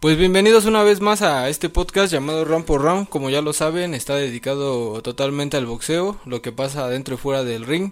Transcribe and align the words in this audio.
Pues 0.00 0.16
bienvenidos 0.16 0.64
una 0.64 0.84
vez 0.84 1.00
más 1.00 1.22
a 1.22 1.48
este 1.48 1.68
podcast 1.68 2.12
llamado 2.12 2.44
Round 2.44 2.64
por 2.64 2.82
Round. 2.82 3.08
Como 3.08 3.30
ya 3.30 3.42
lo 3.42 3.52
saben, 3.52 3.94
está 3.94 4.14
dedicado 4.14 5.02
totalmente 5.02 5.56
al 5.56 5.66
boxeo, 5.66 6.20
lo 6.24 6.40
que 6.40 6.52
pasa 6.52 6.86
dentro 6.86 7.16
y 7.16 7.18
fuera 7.18 7.42
del 7.42 7.66
ring. 7.66 7.90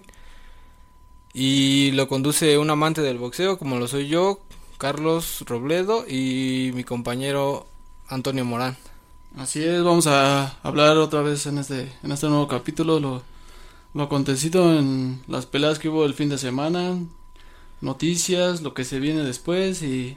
Y 1.33 1.91
lo 1.91 2.07
conduce 2.07 2.57
un 2.59 2.69
amante 2.69 3.01
del 3.01 3.17
boxeo, 3.17 3.57
como 3.57 3.77
lo 3.77 3.89
soy 3.89 4.07
yo, 4.07 4.39
Carlos 4.77 5.43
Robledo, 5.47 6.05
y 6.07 6.71
mi 6.75 6.85
compañero 6.85 7.67
Antonio 8.07 8.45
Morán. 8.45 8.77
Así 9.35 9.61
es, 9.61 9.83
vamos 9.83 10.07
a 10.07 10.57
hablar 10.63 10.95
otra 10.95 11.21
vez 11.23 11.45
en 11.45 11.57
este, 11.57 11.91
en 12.03 12.11
este 12.13 12.29
nuevo 12.29 12.47
capítulo 12.47 13.01
lo, 13.01 13.21
lo 13.93 14.03
acontecido 14.03 14.73
en 14.79 15.21
las 15.27 15.45
peleas 15.45 15.77
que 15.77 15.89
hubo 15.89 16.05
el 16.05 16.13
fin 16.13 16.29
de 16.29 16.37
semana, 16.37 16.99
noticias, 17.81 18.61
lo 18.61 18.73
que 18.73 18.85
se 18.85 19.01
viene 19.01 19.23
después 19.23 19.83
y 19.83 20.15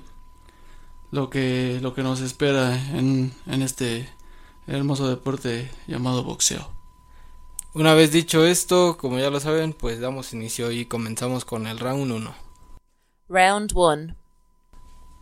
lo 1.10 1.30
que, 1.30 1.78
lo 1.82 1.94
que 1.94 2.02
nos 2.02 2.20
espera 2.20 2.74
en, 2.96 3.32
en 3.46 3.62
este 3.62 4.08
hermoso 4.66 5.08
deporte 5.08 5.70
llamado 5.86 6.24
boxeo. 6.24 6.70
Una 7.72 7.94
vez 7.94 8.10
dicho 8.10 8.44
esto, 8.44 8.96
como 8.98 9.18
ya 9.18 9.30
lo 9.30 9.38
saben, 9.38 9.72
pues 9.72 10.00
damos 10.00 10.32
inicio 10.32 10.72
y 10.72 10.86
comenzamos 10.86 11.44
con 11.44 11.66
el 11.66 11.78
round 11.78 12.10
1. 12.10 12.34
Round 13.28 13.72
1. 13.74 14.16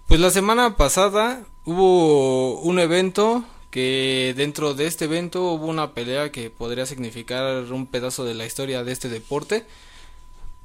Pues 0.09 0.21
la 0.21 0.31
semana 0.31 0.77
pasada 0.77 1.45
hubo 1.67 2.59
un 2.61 2.79
evento 2.79 3.45
que 3.71 4.33
dentro 4.37 4.73
de 4.73 4.87
este 4.87 5.05
evento 5.05 5.53
hubo 5.53 5.67
una 5.67 5.93
pelea 5.93 6.33
que 6.33 6.49
podría 6.49 6.87
significar 6.87 7.71
un 7.71 7.87
pedazo 7.87 8.25
de 8.25 8.35
la 8.35 8.47
historia 8.47 8.85
de 8.85 8.93
este 8.93 9.11
deporte. 9.11 9.67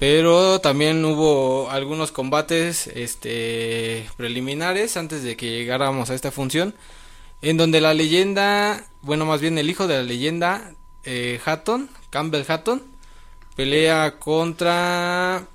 Pero 0.03 0.59
también 0.59 1.05
hubo 1.05 1.71
algunos 1.71 2.11
combates 2.11 2.87
este 2.87 4.05
preliminares 4.17 4.97
antes 4.97 5.23
de 5.23 5.37
que 5.37 5.49
llegáramos 5.49 6.09
a 6.09 6.13
esta 6.13 6.29
función 6.29 6.75
en 7.41 7.55
donde 7.55 7.79
la 7.79 7.93
leyenda, 7.93 8.85
bueno, 9.01 9.25
más 9.25 9.39
bien 9.39 9.57
el 9.57 9.69
hijo 9.69 9.87
de 9.87 9.95
la 9.95 10.03
leyenda 10.03 10.73
eh, 11.05 11.39
Hatton, 11.45 11.89
Campbell 12.09 12.43
Hatton, 12.45 12.83
pelea 13.55 14.19
contra 14.19 15.47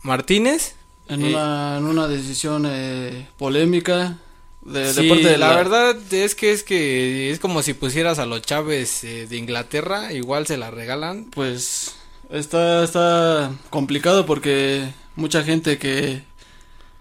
Martínez. 0.00 0.76
En, 1.06 1.20
Eh, 1.20 1.28
una, 1.28 1.76
en 1.76 1.84
una 1.84 2.08
decisión 2.08 2.64
eh, 2.66 3.28
polémica 3.36 4.16
de, 4.62 4.94
de 4.94 4.94
sí, 4.94 5.08
parte 5.10 5.28
de 5.28 5.36
la, 5.36 5.54
verdad 5.54 5.94
es 6.10 6.34
que 6.34 6.52
es 6.52 6.62
que 6.62 7.30
es 7.30 7.38
como 7.38 7.62
si 7.62 7.74
pusieras 7.74 8.18
a 8.18 8.24
los 8.24 8.40
Chávez 8.40 9.04
eh, 9.04 9.26
de 9.26 9.36
Inglaterra, 9.36 10.10
igual 10.14 10.46
se 10.46 10.56
la 10.56 10.70
regalan. 10.70 11.26
Pues 11.26 11.99
está, 12.30 12.84
está 12.84 13.52
complicado 13.70 14.26
porque 14.26 14.92
mucha 15.16 15.42
gente 15.42 15.78
que, 15.78 16.22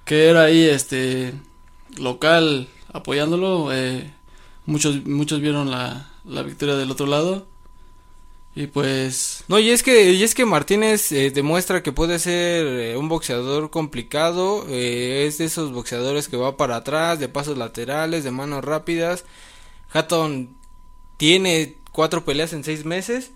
que 0.06 0.28
era 0.28 0.44
ahí 0.44 0.64
este 0.64 1.34
local 1.98 2.68
apoyándolo, 2.92 3.74
eh, 3.74 4.12
muchos, 4.66 5.06
muchos 5.06 5.42
vieron 5.42 5.70
la, 5.72 6.10
la 6.26 6.44
victoria 6.44 6.76
del 6.76 6.92
otro 6.92 7.06
lado. 7.06 7.48
Y 8.56 8.68
pues 8.68 9.44
No, 9.48 9.60
y 9.60 9.70
es 9.70 9.84
que, 9.84 10.12
y 10.12 10.24
es 10.24 10.34
que 10.34 10.46
Martínez 10.46 11.12
eh, 11.12 11.32
demuestra 11.32 11.84
que 11.84 11.92
puede 11.92 12.20
ser 12.20 12.66
eh, 12.66 12.98
un 12.98 13.08
boxeador 13.08 13.70
complicado, 13.70 14.66
eh, 14.68 15.26
es 15.28 15.38
de 15.38 15.46
esos 15.46 15.72
boxeadores 15.72 16.28
que 16.28 16.36
va 16.36 16.58
para 16.58 16.78
atrás, 16.78 17.20
de 17.20 17.30
pasos 17.30 17.58
laterales, 17.58 18.24
de 18.24 18.32
manos 18.32 18.66
rápidas. 18.66 19.24
Hatton 19.94 20.50
tiene 21.18 21.78
cuatro 21.92 22.26
peleas 22.26 22.54
en 22.54 22.64
seis 22.64 22.86
meses, 22.86 23.32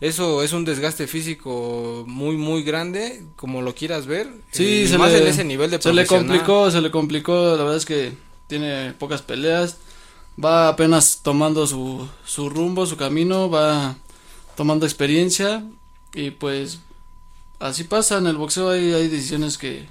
eso 0.00 0.42
es 0.42 0.52
un 0.52 0.64
desgaste 0.64 1.06
físico 1.06 2.04
muy, 2.06 2.36
muy 2.36 2.62
grande, 2.62 3.22
como 3.36 3.62
lo 3.62 3.74
quieras 3.74 4.06
ver. 4.06 4.28
Sí, 4.52 4.82
y 4.82 4.88
se 4.88 4.98
más 4.98 5.12
le, 5.12 5.22
en 5.22 5.26
ese 5.26 5.44
nivel 5.44 5.70
de 5.70 5.82
se 5.82 5.92
le 5.92 6.06
complicó, 6.06 6.70
se 6.70 6.80
le 6.80 6.90
complicó, 6.90 7.56
la 7.56 7.62
verdad 7.64 7.76
es 7.76 7.86
que 7.86 8.12
tiene 8.46 8.92
pocas 8.92 9.22
peleas, 9.22 9.78
va 10.42 10.68
apenas 10.68 11.20
tomando 11.22 11.66
su, 11.66 12.08
su 12.24 12.48
rumbo, 12.48 12.86
su 12.86 12.96
camino, 12.96 13.50
va 13.50 13.96
tomando 14.56 14.86
experiencia 14.86 15.64
y 16.14 16.30
pues 16.30 16.80
así 17.58 17.84
pasa 17.84 18.18
en 18.18 18.26
el 18.26 18.36
boxeo 18.36 18.70
hay, 18.70 18.92
hay 18.92 19.08
decisiones 19.08 19.58
que 19.58 19.86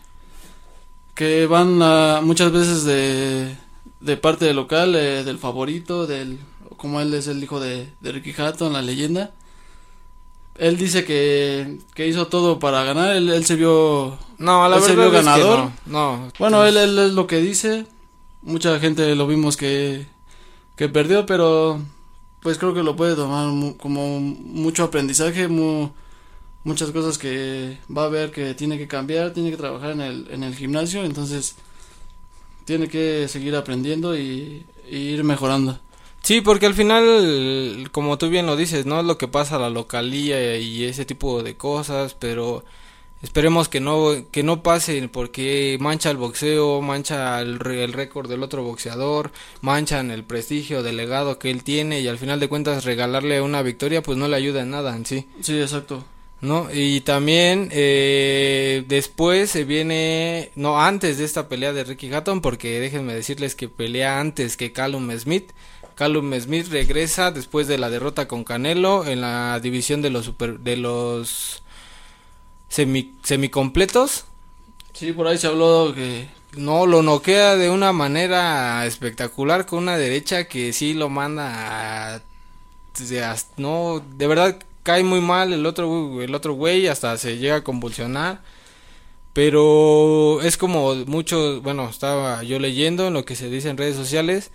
que 1.17 1.47
van 1.47 1.81
a, 1.81 2.21
muchas 2.21 2.51
veces 2.51 2.83
de, 2.83 3.55
de 3.99 4.17
parte 4.17 4.45
del 4.45 4.55
local, 4.55 4.95
eh, 4.95 5.23
del 5.23 5.39
favorito, 5.39 6.05
del 6.05 6.37
como 6.77 7.01
él 7.01 7.11
es 7.15 7.27
el 7.27 7.43
hijo 7.43 7.59
de, 7.59 7.89
de 8.01 8.11
Ricky 8.11 8.39
Hatton, 8.39 8.71
la 8.71 8.83
leyenda. 8.83 9.31
Él 10.59 10.77
dice 10.77 11.05
que, 11.05 11.77
que 11.93 12.07
hizo 12.07 12.27
todo 12.27 12.57
para 12.59 12.83
ganar, 12.83 13.15
él, 13.15 13.29
él 13.29 13.45
se 13.45 13.55
vio 13.55 14.17
No, 14.39 14.67
la 14.67 14.77
¿Él 14.77 14.81
se 14.81 14.89
es 14.91 14.95
que 14.95 15.09
ganador? 15.11 15.59
no, 15.59 15.71
no. 15.85 16.31
bueno, 16.39 16.65
él, 16.65 16.77
él 16.77 16.97
es 16.99 17.13
lo 17.13 17.27
que 17.27 17.37
dice. 17.37 17.85
Mucha 18.41 18.79
gente 18.79 19.13
lo 19.15 19.27
vimos 19.27 19.55
que, 19.57 20.07
que 20.75 20.89
perdió, 20.89 21.25
pero 21.25 21.79
pues 22.41 22.57
creo 22.57 22.73
que 22.73 22.83
lo 22.83 22.95
puede 22.95 23.15
tomar 23.15 23.47
mu- 23.49 23.77
como 23.77 24.19
mucho 24.19 24.83
aprendizaje, 24.83 25.47
mu- 25.47 25.89
muchas 26.63 26.91
cosas 26.91 27.17
que 27.17 27.77
va 27.95 28.05
a 28.05 28.09
ver 28.09 28.31
que 28.31 28.53
tiene 28.53 28.77
que 28.77 28.87
cambiar, 28.87 29.33
tiene 29.33 29.51
que 29.51 29.57
trabajar 29.57 29.91
en 29.91 30.01
el, 30.01 30.27
en 30.31 30.43
el 30.43 30.55
gimnasio, 30.55 31.03
entonces 31.03 31.55
tiene 32.65 32.87
que 32.89 33.27
seguir 33.27 33.55
aprendiendo 33.55 34.17
y, 34.17 34.65
y 34.89 34.97
ir 34.97 35.23
mejorando. 35.23 35.79
Sí, 36.27 36.41
porque 36.41 36.65
al 36.65 36.73
final, 36.73 37.87
como 37.93 38.17
tú 38.17 38.27
bien 38.27 38.45
lo 38.45 38.57
dices, 38.57 38.85
¿no? 38.85 38.99
Es 38.99 39.05
lo 39.05 39.17
que 39.17 39.29
pasa 39.29 39.55
a 39.55 39.59
la 39.59 39.69
localía 39.69 40.57
y 40.57 40.83
ese 40.83 41.05
tipo 41.05 41.41
de 41.41 41.55
cosas, 41.55 42.15
pero 42.15 42.65
esperemos 43.21 43.69
que 43.69 43.79
no, 43.79 44.09
que 44.29 44.43
no 44.43 44.61
pase 44.61 45.07
porque 45.07 45.77
mancha 45.79 46.11
el 46.11 46.17
boxeo, 46.17 46.81
mancha 46.81 47.39
el, 47.39 47.65
el 47.65 47.93
récord 47.93 48.29
del 48.29 48.43
otro 48.43 48.61
boxeador, 48.61 49.31
manchan 49.61 50.11
el 50.11 50.25
prestigio 50.25 50.83
del 50.83 50.97
legado 50.97 51.39
que 51.39 51.49
él 51.49 51.63
tiene 51.63 52.01
y 52.01 52.09
al 52.09 52.17
final 52.17 52.41
de 52.41 52.49
cuentas 52.49 52.83
regalarle 52.83 53.39
una 53.39 53.61
victoria 53.61 54.03
pues 54.03 54.17
no 54.17 54.27
le 54.27 54.35
ayuda 54.35 54.63
en 54.63 54.71
nada 54.71 54.97
en 54.97 55.05
sí. 55.05 55.27
Sí, 55.39 55.57
exacto. 55.57 56.03
¿no? 56.41 56.67
Y 56.73 56.99
también 57.01 57.69
eh, 57.71 58.83
después 58.85 59.49
se 59.49 59.63
viene, 59.63 60.51
no, 60.55 60.81
antes 60.81 61.19
de 61.19 61.23
esta 61.23 61.47
pelea 61.47 61.71
de 61.71 61.85
Ricky 61.85 62.13
Hatton, 62.13 62.41
porque 62.41 62.81
déjenme 62.81 63.13
decirles 63.13 63.55
que 63.55 63.69
pelea 63.69 64.19
antes 64.19 64.57
que 64.57 64.73
Callum 64.73 65.09
Smith. 65.17 65.53
Callum 65.97 66.33
Smith 66.39 66.67
regresa 66.69 67.31
después 67.31 67.67
de 67.67 67.79
la 67.79 67.89
derrota 67.89 68.27
con 68.27 68.43
Canelo 68.43 69.05
en 69.05 69.21
la 69.21 69.59
división 69.59 70.03
de 70.03 70.11
los 70.11 70.25
super, 70.25 70.59
de 70.59 70.77
los 70.77 71.63
semi, 72.69 73.15
semicompletos. 73.23 74.25
Sí, 74.93 75.11
por 75.13 75.27
ahí 75.27 75.37
se 75.37 75.47
habló 75.47 75.93
que 75.95 76.29
No, 76.55 76.85
lo 76.85 77.01
noquea 77.03 77.55
de 77.55 77.69
una 77.71 77.93
manera 77.93 78.85
espectacular 78.85 79.65
con 79.65 79.79
una 79.79 79.97
derecha 79.97 80.47
que 80.47 80.73
sí 80.73 80.93
lo 80.93 81.09
manda 81.09 82.15
a, 82.15 82.21
no, 83.57 84.03
de 84.17 84.27
verdad 84.27 84.57
cae 84.83 85.03
muy 85.03 85.21
mal 85.21 85.53
el 85.53 85.65
otro 85.65 86.21
el 86.21 86.33
otro 86.33 86.53
güey 86.53 86.87
hasta 86.87 87.17
se 87.17 87.37
llega 87.37 87.57
a 87.57 87.63
convulsionar. 87.63 88.41
Pero 89.33 90.41
es 90.41 90.57
como 90.57 90.95
mucho, 91.05 91.61
bueno, 91.61 91.89
estaba 91.89 92.43
yo 92.43 92.59
leyendo 92.59 93.07
en 93.07 93.13
lo 93.13 93.25
que 93.25 93.35
se 93.35 93.49
dice 93.49 93.69
en 93.69 93.77
redes 93.77 93.95
sociales 93.95 94.51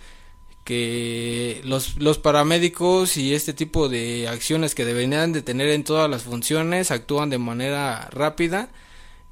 que 0.63 1.61
los, 1.65 1.97
los 1.97 2.19
paramédicos 2.19 3.17
y 3.17 3.33
este 3.33 3.53
tipo 3.53 3.89
de 3.89 4.27
acciones 4.27 4.75
que 4.75 4.85
deberían 4.85 5.33
de 5.33 5.41
tener 5.41 5.69
en 5.69 5.83
todas 5.83 6.09
las 6.09 6.23
funciones 6.23 6.91
actúan 6.91 7.29
de 7.29 7.37
manera 7.37 8.09
rápida 8.11 8.69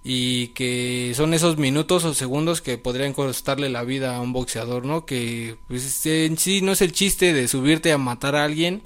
y 0.04 0.48
que 0.50 1.14
son 1.16 1.34
esos 1.34 1.58
minutos 1.58 2.04
o 2.06 2.14
segundos 2.14 2.62
que 2.62 2.78
podrían 2.78 3.14
costarle 3.14 3.70
la 3.70 3.84
vida 3.84 4.16
a 4.16 4.22
un 4.22 4.34
boxeador, 4.34 4.86
¿no? 4.86 5.06
Que 5.06 5.58
pues 5.68 6.06
en 6.06 6.38
sí 6.38 6.62
no 6.62 6.72
es 6.74 6.82
el 6.82 6.92
chiste 6.92 7.34
de 7.34 7.48
subirte 7.48 7.92
a 7.92 7.98
matar 7.98 8.36
a 8.36 8.44
alguien 8.44 8.84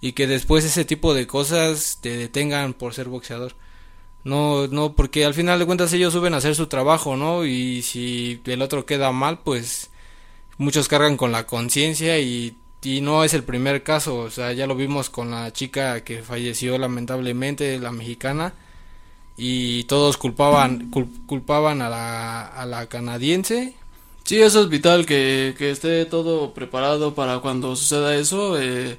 y 0.00 0.12
que 0.12 0.26
después 0.26 0.64
ese 0.64 0.84
tipo 0.84 1.14
de 1.14 1.26
cosas 1.26 1.98
te 2.00 2.16
detengan 2.16 2.74
por 2.74 2.94
ser 2.94 3.08
boxeador. 3.08 3.54
No, 4.24 4.66
no, 4.68 4.94
porque 4.94 5.24
al 5.24 5.34
final 5.34 5.58
de 5.58 5.66
cuentas 5.66 5.92
ellos 5.92 6.12
suben 6.12 6.34
a 6.34 6.38
hacer 6.38 6.54
su 6.54 6.66
trabajo, 6.66 7.16
¿no? 7.16 7.46
Y 7.46 7.82
si 7.82 8.40
el 8.46 8.62
otro 8.62 8.84
queda 8.86 9.12
mal, 9.12 9.40
pues 9.40 9.90
muchos 10.58 10.88
cargan 10.88 11.16
con 11.16 11.32
la 11.32 11.46
conciencia 11.46 12.18
y, 12.18 12.56
y 12.82 13.00
no 13.00 13.24
es 13.24 13.32
el 13.34 13.42
primer 13.44 13.82
caso, 13.82 14.18
o 14.18 14.30
sea, 14.30 14.52
ya 14.52 14.66
lo 14.66 14.74
vimos 14.76 15.08
con 15.10 15.30
la 15.30 15.52
chica 15.52 16.02
que 16.04 16.22
falleció 16.22 16.76
lamentablemente, 16.78 17.78
la 17.78 17.92
mexicana, 17.92 18.52
y 19.36 19.84
todos 19.84 20.16
culpaban 20.16 20.90
cul- 20.90 21.26
culpaban 21.26 21.80
a 21.80 21.88
la, 21.88 22.46
a 22.46 22.66
la 22.66 22.86
canadiense. 22.86 23.74
Sí, 24.24 24.42
eso 24.42 24.62
es 24.62 24.68
vital, 24.68 25.06
que, 25.06 25.54
que 25.56 25.70
esté 25.70 26.04
todo 26.04 26.52
preparado 26.52 27.14
para 27.14 27.38
cuando 27.38 27.74
suceda 27.76 28.14
eso, 28.16 28.60
eh, 28.60 28.98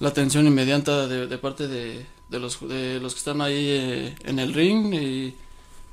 la 0.00 0.08
atención 0.08 0.46
inmediata 0.46 1.06
de, 1.06 1.26
de 1.28 1.38
parte 1.38 1.68
de, 1.68 2.06
de, 2.28 2.40
los, 2.40 2.66
de 2.66 2.98
los 2.98 3.12
que 3.14 3.18
están 3.18 3.40
ahí 3.40 3.66
eh, 3.68 4.14
en 4.24 4.38
el 4.38 4.52
ring 4.52 4.92
y, 4.94 5.34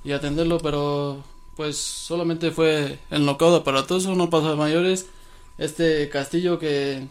y 0.03 0.12
atenderlo, 0.13 0.57
pero 0.59 1.24
pues 1.56 1.77
solamente 1.77 2.51
fue 2.51 3.00
el 3.09 3.25
knockout 3.25 3.62
aparatoso, 3.62 4.15
no 4.15 4.30
pasó 4.30 4.50
a 4.50 4.56
mayores. 4.56 5.07
Este 5.57 6.09
Castillo 6.09 6.57
que 6.59 7.07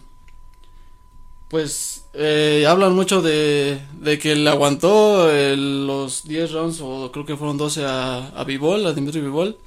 pues 1.48 2.04
eh, 2.14 2.64
hablan 2.68 2.94
mucho 2.94 3.22
de, 3.22 3.80
de 3.98 4.18
que 4.18 4.36
le 4.36 4.48
aguantó 4.48 5.28
los 5.56 6.24
10 6.24 6.52
rounds 6.52 6.80
o 6.80 7.10
creo 7.12 7.26
que 7.26 7.36
fueron 7.36 7.58
12 7.58 7.84
a, 7.84 8.28
a 8.28 8.44
Bivol, 8.44 8.86
a 8.86 8.92
Dimitri 8.92 9.20
Bivol. 9.20 9.58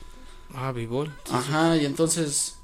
ah 0.53 0.71
Bivol 0.71 1.13
Ajá, 1.29 1.75
y 1.77 1.85
entonces 1.85 2.57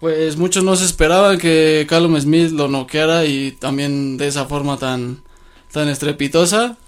pues 0.00 0.38
muchos 0.38 0.64
no 0.64 0.74
se 0.76 0.86
esperaban 0.86 1.38
que 1.38 1.86
Callum 1.86 2.18
Smith 2.18 2.50
lo 2.52 2.68
noqueara 2.68 3.26
y 3.26 3.52
también 3.52 4.16
de 4.16 4.28
esa 4.28 4.46
forma 4.46 4.78
tan, 4.78 5.22
tan 5.70 5.88
estrepitosa. 5.90 6.78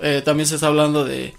Eh, 0.00 0.22
también 0.24 0.48
se 0.48 0.56
está 0.56 0.66
hablando 0.66 1.04
de, 1.04 1.34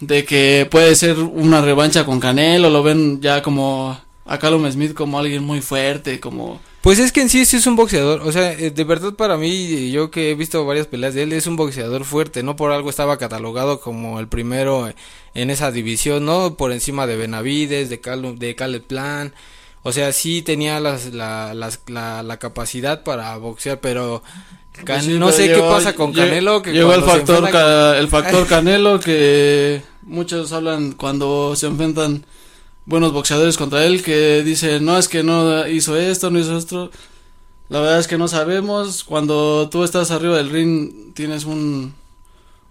de 0.00 0.24
que 0.24 0.66
puede 0.70 0.94
ser 0.94 1.18
una 1.18 1.60
revancha 1.60 2.04
con 2.04 2.20
Canelo, 2.20 2.70
lo 2.70 2.82
ven 2.82 3.20
ya 3.20 3.42
como 3.42 3.98
a 4.24 4.38
Callum 4.38 4.70
Smith 4.70 4.94
como 4.94 5.18
alguien 5.18 5.44
muy 5.44 5.60
fuerte, 5.60 6.20
como... 6.20 6.60
Pues 6.80 6.98
es 6.98 7.12
que 7.12 7.20
en 7.20 7.28
sí 7.28 7.44
sí 7.44 7.58
es 7.58 7.66
un 7.66 7.76
boxeador, 7.76 8.22
o 8.22 8.32
sea, 8.32 8.52
eh, 8.52 8.70
de 8.70 8.84
verdad 8.84 9.12
para 9.12 9.36
mí, 9.36 9.90
yo 9.90 10.10
que 10.10 10.30
he 10.30 10.34
visto 10.34 10.64
varias 10.64 10.86
peleas 10.86 11.12
de 11.12 11.24
él, 11.24 11.32
es 11.34 11.46
un 11.46 11.56
boxeador 11.56 12.04
fuerte, 12.04 12.42
no 12.42 12.56
por 12.56 12.72
algo 12.72 12.88
estaba 12.88 13.18
catalogado 13.18 13.80
como 13.80 14.18
el 14.18 14.28
primero 14.28 14.90
en 15.34 15.50
esa 15.50 15.72
división, 15.72 16.24
¿no? 16.24 16.54
Por 16.56 16.72
encima 16.72 17.06
de 17.06 17.16
Benavides, 17.16 17.90
de, 17.90 18.00
Cal 18.00 18.38
de 18.38 18.54
Caleb 18.54 18.82
Plan, 18.84 19.34
o 19.82 19.92
sea, 19.92 20.12
sí 20.12 20.42
tenía 20.42 20.80
las, 20.80 21.12
la, 21.14 21.54
las, 21.54 21.80
la, 21.86 22.22
la 22.22 22.38
capacidad 22.38 23.02
para 23.02 23.36
boxear, 23.38 23.80
pero 23.80 24.22
Pues 24.86 25.04
sí, 25.04 25.18
no 25.18 25.32
sé 25.32 25.46
qué 25.48 25.60
pasa 25.60 25.94
con 25.94 26.12
Canelo. 26.12 26.62
Que 26.62 26.72
llegó 26.72 26.92
el 26.94 27.02
factor, 27.02 27.36
enfrenta 27.36 27.50
ca- 27.58 27.98
el 27.98 28.08
factor 28.08 28.46
Canelo 28.48 29.00
que 29.00 29.82
muchos 30.02 30.52
hablan 30.52 30.92
cuando 30.92 31.54
se 31.56 31.66
enfrentan 31.66 32.24
buenos 32.86 33.12
boxeadores 33.12 33.56
contra 33.56 33.84
él 33.84 34.02
que 34.02 34.42
dicen 34.42 34.84
no 34.84 34.98
es 34.98 35.08
que 35.08 35.22
no 35.22 35.66
hizo 35.68 35.96
esto, 35.96 36.30
no 36.30 36.38
hizo 36.38 36.56
esto. 36.56 36.90
La 37.68 37.80
verdad 37.80 38.00
es 38.00 38.08
que 38.08 38.18
no 38.18 38.26
sabemos. 38.28 39.04
Cuando 39.04 39.68
tú 39.70 39.84
estás 39.84 40.10
arriba 40.10 40.36
del 40.36 40.50
ring 40.50 41.14
tienes 41.14 41.44
un, 41.44 41.94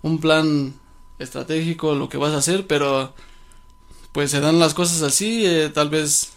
un 0.01 0.19
plan 0.19 0.73
estratégico 1.19 1.95
lo 1.95 2.09
que 2.09 2.17
vas 2.17 2.33
a 2.33 2.37
hacer, 2.37 2.67
pero 2.67 3.13
pues 4.11 4.31
se 4.31 4.39
dan 4.41 4.59
las 4.59 4.73
cosas 4.73 5.01
así. 5.01 5.45
eh, 5.45 5.69
tal 5.73 5.89
vez 5.89 6.33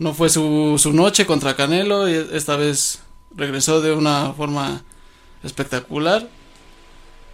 no 0.00 0.14
fue 0.14 0.30
su, 0.30 0.76
su 0.78 0.92
noche 0.92 1.26
contra 1.26 1.54
Canelo 1.54 2.08
y 2.08 2.14
esta 2.32 2.56
vez 2.56 3.02
regresó 3.36 3.80
de 3.80 3.92
una 3.92 4.32
forma 4.32 4.82
espectacular 5.44 6.28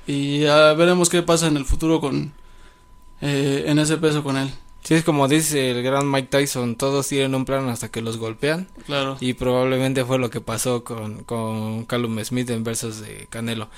y 0.06 0.40
ya 0.40 0.74
veremos 0.74 1.08
qué 1.08 1.22
pasa 1.22 1.46
en 1.46 1.56
el 1.56 1.64
futuro 1.64 2.00
con 2.00 2.32
eh, 3.22 3.64
en 3.66 3.78
ese 3.78 3.96
peso 3.96 4.22
con 4.22 4.36
él 4.36 4.52
Sí, 4.82 4.94
es 4.94 5.02
como 5.02 5.26
dice 5.26 5.72
el 5.72 5.82
gran 5.82 6.08
Mike 6.08 6.28
Tyson, 6.28 6.76
todos 6.76 7.08
tienen 7.08 7.34
un 7.34 7.44
plan 7.44 7.68
hasta 7.68 7.90
que 7.90 8.02
los 8.02 8.18
golpean. 8.18 8.68
claro 8.86 9.16
Y 9.18 9.32
probablemente 9.34 10.04
fue 10.04 10.16
lo 10.16 10.30
que 10.30 10.40
pasó 10.40 10.84
con, 10.84 11.24
con 11.24 11.86
Callum 11.86 12.22
Smith 12.22 12.48
en 12.50 12.62
versus 12.62 13.00
de 13.00 13.26
Canelo. 13.28 13.68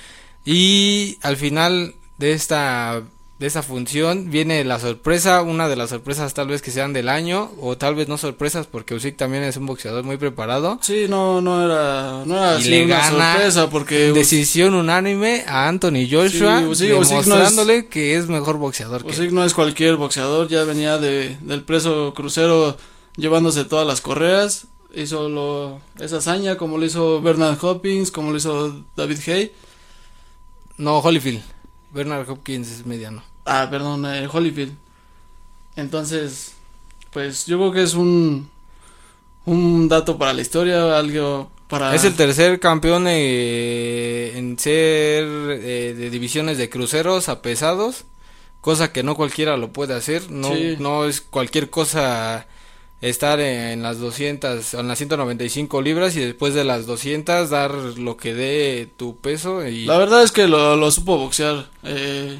Y 0.45 1.17
al 1.23 1.35
final 1.35 1.95
de 2.19 2.33
esta, 2.33 3.01
de 3.39 3.47
esta 3.47 3.63
función 3.63 4.29
viene 4.29 4.63
la 4.65 4.79
sorpresa, 4.81 5.41
una 5.43 5.69
de 5.69 5.77
las 5.77 5.91
sorpresas 5.91 6.33
tal 6.33 6.49
vez 6.49 6.61
que 6.61 6.71
sean 6.71 6.91
del 6.91 7.07
año, 7.07 7.51
o 7.61 7.77
tal 7.77 7.95
vez 7.95 8.09
no 8.09 8.17
sorpresas, 8.17 8.67
porque 8.67 8.93
Usyk 8.95 9.15
también 9.15 9.43
es 9.43 9.55
un 9.55 9.65
boxeador 9.65 10.03
muy 10.03 10.17
preparado. 10.17 10.77
sí 10.81 11.05
no 11.09 11.39
no 11.39 11.63
era 11.65 12.23
no 12.25 12.35
era 12.35 12.55
Y 12.55 12.57
así 12.59 12.69
le 12.69 12.83
una 12.85 12.97
gana 12.99 13.33
sorpresa 13.33 13.69
porque 13.69 14.11
Decisión 14.11 14.73
unánime 14.73 15.45
a 15.47 15.69
Anthony 15.69 16.05
Joshua, 16.11 16.59
Sí, 16.59 16.65
Usyk- 16.65 16.69
Usyk 16.69 16.89
no 16.89 17.01
es- 17.01 17.09
demostrándole 17.09 17.87
que 17.87 18.17
es 18.17 18.27
mejor 18.27 18.57
boxeador 18.57 19.05
que 19.05 19.11
Usyk 19.11 19.31
no 19.31 19.45
es 19.45 19.53
cualquier 19.53 19.95
boxeador 19.95 20.49
ya 20.49 20.65
venía 20.65 20.97
de 20.97 21.37
del 21.39 21.63
preso 21.63 22.13
crucero 22.13 22.75
llevándose 23.15 23.63
todas 23.63 23.87
las 23.87 24.01
correas 24.01 24.65
hizo 24.93 25.29
lo, 25.29 25.79
esa 25.99 26.17
hazaña 26.17 26.57
como 26.57 26.77
lo 26.77 26.85
hizo 26.85 27.21
Bernard 27.21 27.57
Hopkins 27.63 28.11
como 28.11 28.31
lo 28.31 28.37
hizo 28.37 28.83
David 28.97 29.19
Hay 29.27 29.51
No, 30.77 30.99
Holyfield. 30.99 31.41
Bernard 31.91 32.29
Hopkins 32.29 32.69
es 32.71 32.85
mediano. 32.85 33.23
Ah, 33.45 33.67
perdón, 33.69 34.05
eh, 34.05 34.27
Holyfield. 34.31 34.73
Entonces, 35.75 36.53
pues 37.11 37.45
yo 37.45 37.57
creo 37.57 37.71
que 37.71 37.83
es 37.83 37.93
un 37.93 38.49
un 39.45 39.87
dato 39.89 40.17
para 40.17 40.33
la 40.33 40.41
historia, 40.41 40.97
algo 40.97 41.49
para 41.67 41.95
Es 41.95 42.03
el 42.03 42.15
tercer 42.15 42.59
campeón 42.59 43.05
eh, 43.07 44.33
en 44.35 44.59
ser 44.59 45.23
eh, 45.25 45.95
de 45.97 46.09
divisiones 46.09 46.57
de 46.57 46.69
cruceros 46.69 47.29
a 47.29 47.41
pesados, 47.41 48.03
cosa 48.61 48.91
que 48.91 49.01
no 49.03 49.15
cualquiera 49.15 49.57
lo 49.57 49.71
puede 49.71 49.95
hacer. 49.95 50.29
No, 50.29 50.53
Sí. 50.53 50.75
no 50.79 51.05
es 51.05 51.21
cualquier 51.21 51.69
cosa 51.69 52.45
estar 53.01 53.39
en 53.39 53.81
las 53.81 53.99
200, 53.99 54.73
en 54.73 54.87
las 54.87 54.97
195 54.97 55.81
libras 55.81 56.15
y 56.15 56.19
después 56.19 56.53
de 56.53 56.63
las 56.65 56.85
200 56.85 57.49
dar 57.49 57.71
lo 57.71 58.17
que 58.17 58.33
dé 58.33 58.89
tu 58.97 59.17
peso 59.17 59.65
y 59.65 59.85
La 59.85 59.97
verdad 59.97 60.23
es 60.23 60.31
que 60.31 60.47
lo, 60.47 60.75
lo 60.75 60.91
supo 60.91 61.17
boxear, 61.17 61.69
eh, 61.83 62.37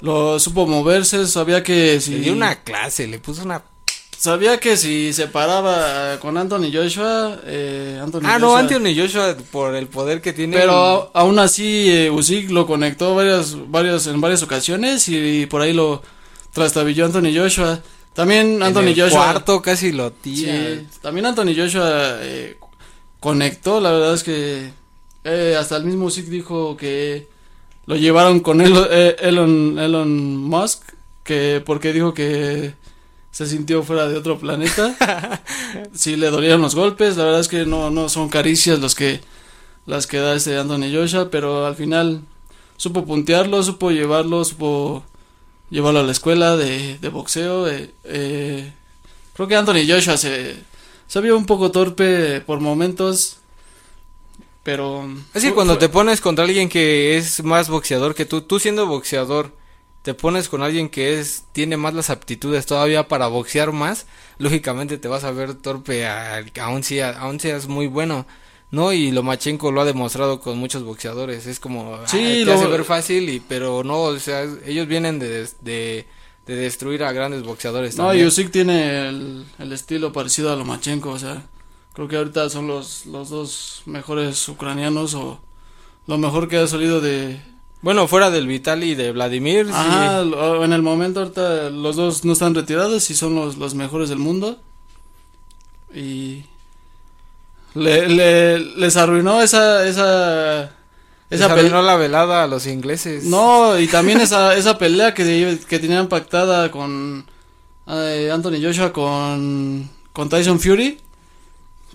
lo 0.00 0.38
supo 0.38 0.66
moverse, 0.66 1.26
sabía 1.26 1.62
que 1.62 1.94
le 1.94 2.00
si 2.00 2.14
dio 2.16 2.32
una 2.32 2.62
clase, 2.62 3.06
le 3.06 3.18
puso 3.18 3.42
una 3.42 3.62
sabía 4.22 4.60
que 4.60 4.76
si 4.76 5.12
se 5.12 5.26
paraba 5.26 6.20
con 6.20 6.36
Anthony 6.38 6.70
Joshua, 6.72 7.40
eh, 7.44 7.98
Anthony 8.00 8.20
Ah, 8.24 8.38
no, 8.38 8.50
Joshua- 8.50 8.60
Anthony 8.60 8.94
Joshua 8.96 9.36
por 9.50 9.74
el 9.74 9.88
poder 9.88 10.20
que 10.20 10.32
tiene. 10.32 10.56
Pero 10.56 11.10
aún 11.12 11.40
así 11.40 11.90
eh, 11.90 12.08
Usyk 12.08 12.50
lo 12.50 12.64
conectó 12.66 13.16
varias, 13.16 13.56
varias, 13.68 14.06
en 14.06 14.20
varias 14.20 14.44
ocasiones 14.44 15.08
y, 15.08 15.46
por 15.46 15.60
ahí 15.60 15.72
lo 15.72 16.02
trastabilló 16.52 17.04
Anthony 17.06 17.34
Joshua. 17.34 17.80
También 18.14 18.54
en 18.56 18.62
Anthony 18.62 18.88
el 18.88 19.00
Joshua. 19.00 19.24
cuarto 19.24 19.62
casi 19.62 19.92
lo 19.92 20.12
tira. 20.12 20.52
Sí, 20.52 20.86
también 21.00 21.26
Anthony 21.26 21.54
Joshua 21.56 22.18
eh, 22.20 22.58
conectó, 23.20 23.80
la 23.80 23.90
verdad 23.90 24.14
es 24.14 24.22
que 24.22 24.70
eh, 25.24 25.56
hasta 25.58 25.76
el 25.76 25.84
mismo 25.84 26.06
Usyk 26.06 26.26
dijo 26.26 26.76
que 26.76 27.28
lo 27.86 27.96
llevaron 27.96 28.40
con 28.40 28.60
Elon, 28.60 28.86
eh, 28.90 29.16
Elon, 29.20 29.78
Elon 29.78 30.36
Musk, 30.36 30.82
que 31.24 31.62
porque 31.64 31.92
dijo 31.92 32.12
que 32.12 32.74
se 33.30 33.46
sintió 33.46 33.82
fuera 33.82 34.08
de 34.08 34.16
otro 34.16 34.38
planeta. 34.38 35.42
sí 35.94 36.16
le 36.16 36.30
dolieron 36.30 36.60
los 36.60 36.74
golpes, 36.74 37.16
la 37.16 37.24
verdad 37.24 37.40
es 37.40 37.48
que 37.48 37.64
no, 37.64 37.90
no 37.90 38.08
son 38.08 38.28
caricias 38.28 38.78
los 38.78 38.94
que 38.94 39.20
las 39.86 40.06
que 40.06 40.18
da 40.18 40.34
este 40.34 40.58
Anthony 40.58 40.92
Joshua, 40.92 41.28
pero 41.30 41.66
al 41.66 41.74
final 41.74 42.22
supo 42.76 43.04
puntearlo, 43.04 43.62
supo 43.62 43.90
llevarlo, 43.90 44.44
supo 44.44 45.02
llevarlo 45.72 46.00
a 46.00 46.04
la 46.04 46.12
escuela 46.12 46.56
de, 46.56 46.98
de 46.98 47.08
boxeo. 47.08 47.68
eh, 47.68 47.90
eh, 48.04 48.72
creo 49.34 49.48
que 49.48 49.56
Anthony 49.56 49.84
Joshua 49.88 50.16
se, 50.16 50.56
se 51.08 51.20
vio 51.20 51.36
un 51.36 51.46
poco 51.46 51.72
torpe 51.72 52.40
por 52.42 52.60
momentos, 52.60 53.38
pero... 54.62 55.08
Es 55.34 55.42
que 55.42 55.52
cuando 55.54 55.78
te 55.78 55.88
pones 55.88 56.20
contra 56.20 56.44
alguien 56.44 56.68
que 56.68 57.16
es 57.16 57.42
más 57.42 57.68
boxeador 57.68 58.14
que 58.14 58.26
tú, 58.26 58.42
tú 58.42 58.60
siendo 58.60 58.86
boxeador, 58.86 59.52
te 60.02 60.14
pones 60.14 60.48
con 60.48 60.62
alguien 60.62 60.88
que 60.88 61.18
es 61.20 61.44
tiene 61.52 61.76
más 61.76 61.94
las 61.94 62.10
aptitudes 62.10 62.66
todavía 62.66 63.08
para 63.08 63.26
boxear 63.28 63.72
más, 63.72 64.06
lógicamente 64.38 64.98
te 64.98 65.08
vas 65.08 65.24
a 65.24 65.32
ver 65.32 65.54
torpe 65.54 66.06
a- 66.06 66.44
aún 66.60 66.82
si 66.84 67.00
aún 67.00 67.40
seas 67.40 67.66
muy 67.68 67.86
bueno. 67.88 68.26
No, 68.72 68.92
y 68.92 69.10
Lomachenko 69.12 69.70
lo 69.70 69.82
ha 69.82 69.84
demostrado 69.84 70.40
con 70.40 70.58
muchos 70.58 70.82
boxeadores, 70.82 71.46
es 71.46 71.60
como 71.60 71.98
Sí, 72.06 72.18
ah, 72.18 72.28
te 72.32 72.44
lo- 72.46 72.54
hace 72.54 72.66
ver 72.66 72.84
fácil 72.84 73.28
y 73.28 73.38
pero 73.38 73.84
no, 73.84 74.00
o 74.02 74.18
sea, 74.18 74.42
ellos 74.66 74.88
vienen 74.88 75.18
de 75.20 75.46
de, 75.60 76.06
de 76.46 76.56
destruir 76.56 77.04
a 77.04 77.12
grandes 77.12 77.42
boxeadores 77.44 77.96
No, 77.96 78.06
también. 78.08 78.26
Usyk 78.26 78.50
tiene 78.50 79.08
el, 79.08 79.44
el 79.58 79.72
estilo 79.72 80.12
parecido 80.12 80.52
a 80.52 80.56
Lomachenko, 80.56 81.10
o 81.10 81.18
sea, 81.18 81.42
creo 81.92 82.08
que 82.08 82.16
ahorita 82.16 82.48
son 82.50 82.66
los, 82.66 83.06
los 83.06 83.28
dos 83.28 83.82
mejores 83.86 84.48
ucranianos 84.48 85.14
o 85.14 85.38
lo 86.06 86.18
mejor 86.18 86.48
que 86.48 86.56
ha 86.56 86.66
salido 86.66 87.00
de... 87.00 87.40
Bueno, 87.82 88.08
fuera 88.08 88.30
del 88.30 88.46
Vitali 88.46 88.92
y 88.92 88.94
de 88.94 89.12
Vladimir, 89.12 89.66
sí. 89.66 89.72
Lo- 90.30 90.64
en 90.64 90.72
el 90.72 90.80
momento 90.82 91.20
ahorita 91.20 91.68
los 91.70 91.96
dos 91.96 92.24
no 92.24 92.32
están 92.32 92.54
retirados 92.54 93.10
y 93.10 93.14
son 93.14 93.34
los, 93.34 93.58
los 93.58 93.74
mejores 93.74 94.08
del 94.08 94.18
mundo. 94.18 94.60
Y 95.94 96.44
le, 97.74 98.08
le- 98.08 98.58
les 98.58 98.96
arruinó 98.96 99.40
esa... 99.42 99.86
esa 99.86 100.72
esa 101.30 101.54
pelea. 101.54 101.80
la 101.80 101.96
velada 101.96 102.44
a 102.44 102.46
los 102.46 102.66
ingleses. 102.66 103.24
No, 103.24 103.78
y 103.78 103.86
también 103.86 104.20
esa, 104.20 104.54
esa 104.54 104.76
pelea 104.76 105.14
que, 105.14 105.58
que 105.66 105.78
tenían 105.78 106.08
pactada 106.08 106.70
con 106.70 107.24
eh, 107.86 108.30
Anthony 108.30 108.60
Joshua 108.62 108.92
con, 108.92 109.88
con 110.12 110.28
Tyson 110.28 110.60
Fury. 110.60 110.98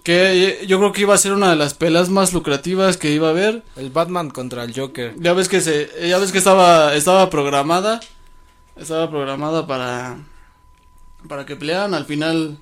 Que 0.04 0.64
yo 0.68 0.80
creo 0.80 0.92
que 0.92 1.02
iba 1.02 1.14
a 1.14 1.18
ser 1.20 1.34
una 1.34 1.52
de 1.52 1.56
las 1.56 1.74
peleas 1.76 2.10
más 2.10 2.34
lucrativas 2.34 2.98
que 2.98 3.12
iba 3.12 3.28
a 3.28 3.32
haber. 3.32 3.62
El 3.76 3.92
Batman 3.92 4.32
contra 4.32 4.64
el 4.64 4.74
Joker. 4.74 5.14
Ya 5.20 5.34
ves 5.34 5.50
que 5.50 5.62
se, 5.62 5.90
ya 6.08 6.18
ves 6.18 6.32
que 6.32 6.38
estaba, 6.40 6.96
estaba 6.96 7.30
programada, 7.30 8.00
estaba 8.76 9.08
programada 9.10 9.68
para, 9.68 10.18
para 11.28 11.46
que 11.46 11.56
pelearan. 11.58 11.94
Al 11.94 12.06
final 12.06 12.58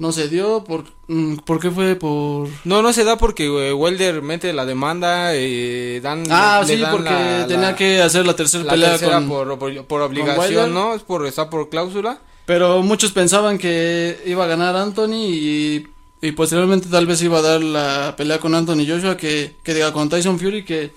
no 0.00 0.10
se 0.12 0.28
dio. 0.28 0.64
¿Por, 0.64 0.84
mm, 1.06 1.36
¿por 1.46 1.60
qué 1.60 1.70
fue? 1.70 1.94
Por 1.94 2.48
No, 2.64 2.82
no 2.82 2.92
se 2.92 3.04
da 3.04 3.16
porque 3.16 3.44
eh, 3.46 3.72
Welder 3.72 4.20
mete 4.22 4.52
la 4.52 4.66
demanda, 4.66 5.30
eh, 5.36 6.00
dan... 6.02 6.24
ah, 6.30 6.62
le 6.66 6.74
sí, 6.74 6.80
dan 6.80 6.90
porque 6.90 7.10
la- 7.10 7.46
tenía 7.46 7.70
la- 7.70 7.76
que 7.76 8.02
hacer 8.02 8.26
la 8.26 8.34
tercera 8.34 8.64
La 8.64 8.70
pelea 8.72 8.90
tercera 8.90 9.12
con, 9.20 9.28
por, 9.28 9.58
por, 9.58 9.84
por 9.84 10.00
obligación, 10.02 10.74
¿no? 10.74 10.94
Es 10.94 11.02
por, 11.02 11.24
está 11.26 11.48
por 11.48 11.68
cláusula. 11.68 12.18
Pero 12.46 12.82
muchos 12.82 13.12
pensaban 13.12 13.58
que 13.58 14.18
iba 14.26 14.42
a 14.44 14.48
ganar 14.48 14.74
Anthony 14.74 15.14
y, 15.28 15.86
y 16.22 16.32
posteriormente 16.32 16.88
tal 16.88 17.06
vez 17.06 17.22
iba 17.22 17.38
a 17.38 17.42
dar 17.42 17.62
la 17.62 18.14
pelea 18.16 18.38
con 18.40 18.54
Anthony 18.56 18.84
Joshua 18.88 19.16
que, 19.16 19.54
que 19.62 19.74
diga 19.74 19.92
con 19.92 20.08
Tyson 20.08 20.38
Fury 20.40 20.64
que 20.64 20.90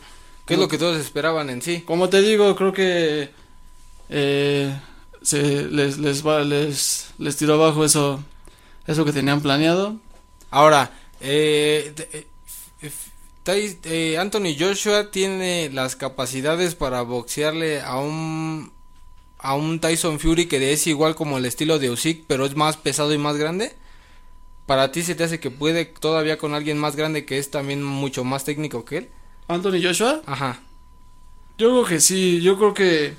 Que 0.47 0.55
es 0.55 0.59
lo 0.59 0.67
que 0.67 0.77
todos 0.79 0.97
esperaban 0.99 1.49
en 1.51 1.61
sí. 1.61 1.81
como 1.85 2.09
te 2.09 2.21
digo 2.21 2.55
creo 2.55 2.73
que 2.73 3.29
eh, 4.09 4.73
se 5.21 5.63
les 5.69 5.97
les 5.99 6.25
va 6.25 6.41
les 6.41 7.07
les 7.19 7.37
tiró 7.37 7.53
abajo 7.53 7.85
eso 7.85 8.19
eso 8.87 9.05
que 9.05 9.13
tenían 9.13 9.41
planeado. 9.41 9.97
Ahora, 10.51 10.91
eh, 11.21 11.93
eh, 12.11 12.25
eh, 13.45 14.17
Anthony 14.17 14.55
Joshua 14.57 15.11
tiene 15.11 15.69
las 15.71 15.95
capacidades 15.95 16.75
para 16.75 17.01
boxearle 17.01 17.81
a 17.81 17.97
un 17.97 18.71
a 19.39 19.55
un 19.55 19.79
Tyson 19.81 20.19
Fury 20.19 20.45
que 20.47 20.71
es 20.71 20.87
igual 20.87 21.15
como 21.15 21.37
el 21.37 21.45
estilo 21.45 21.77
de 21.77 21.89
Usyk, 21.89 22.23
pero 22.27 22.45
es 22.45 22.55
más 22.55 22.77
pesado 22.77 23.13
y 23.13 23.17
más 23.17 23.35
grande. 23.35 23.75
Para 24.65 24.93
ti 24.93 25.03
se 25.03 25.15
te 25.15 25.25
hace 25.25 25.41
que 25.41 25.51
puede 25.51 25.83
todavía 25.83 26.37
con 26.37 26.53
alguien 26.53 26.77
más 26.77 26.95
grande 26.95 27.25
que 27.25 27.37
es 27.37 27.51
también 27.51 27.83
mucho 27.83 28.23
más 28.23 28.45
técnico 28.45 28.85
que 28.85 28.97
él. 28.99 29.09
Anthony 29.49 29.83
Joshua, 29.83 30.21
Ajá. 30.25 30.61
yo 31.57 31.69
creo 31.71 31.85
que 31.85 31.99
sí, 31.99 32.39
yo 32.41 32.57
creo 32.57 32.73
que 32.73 33.13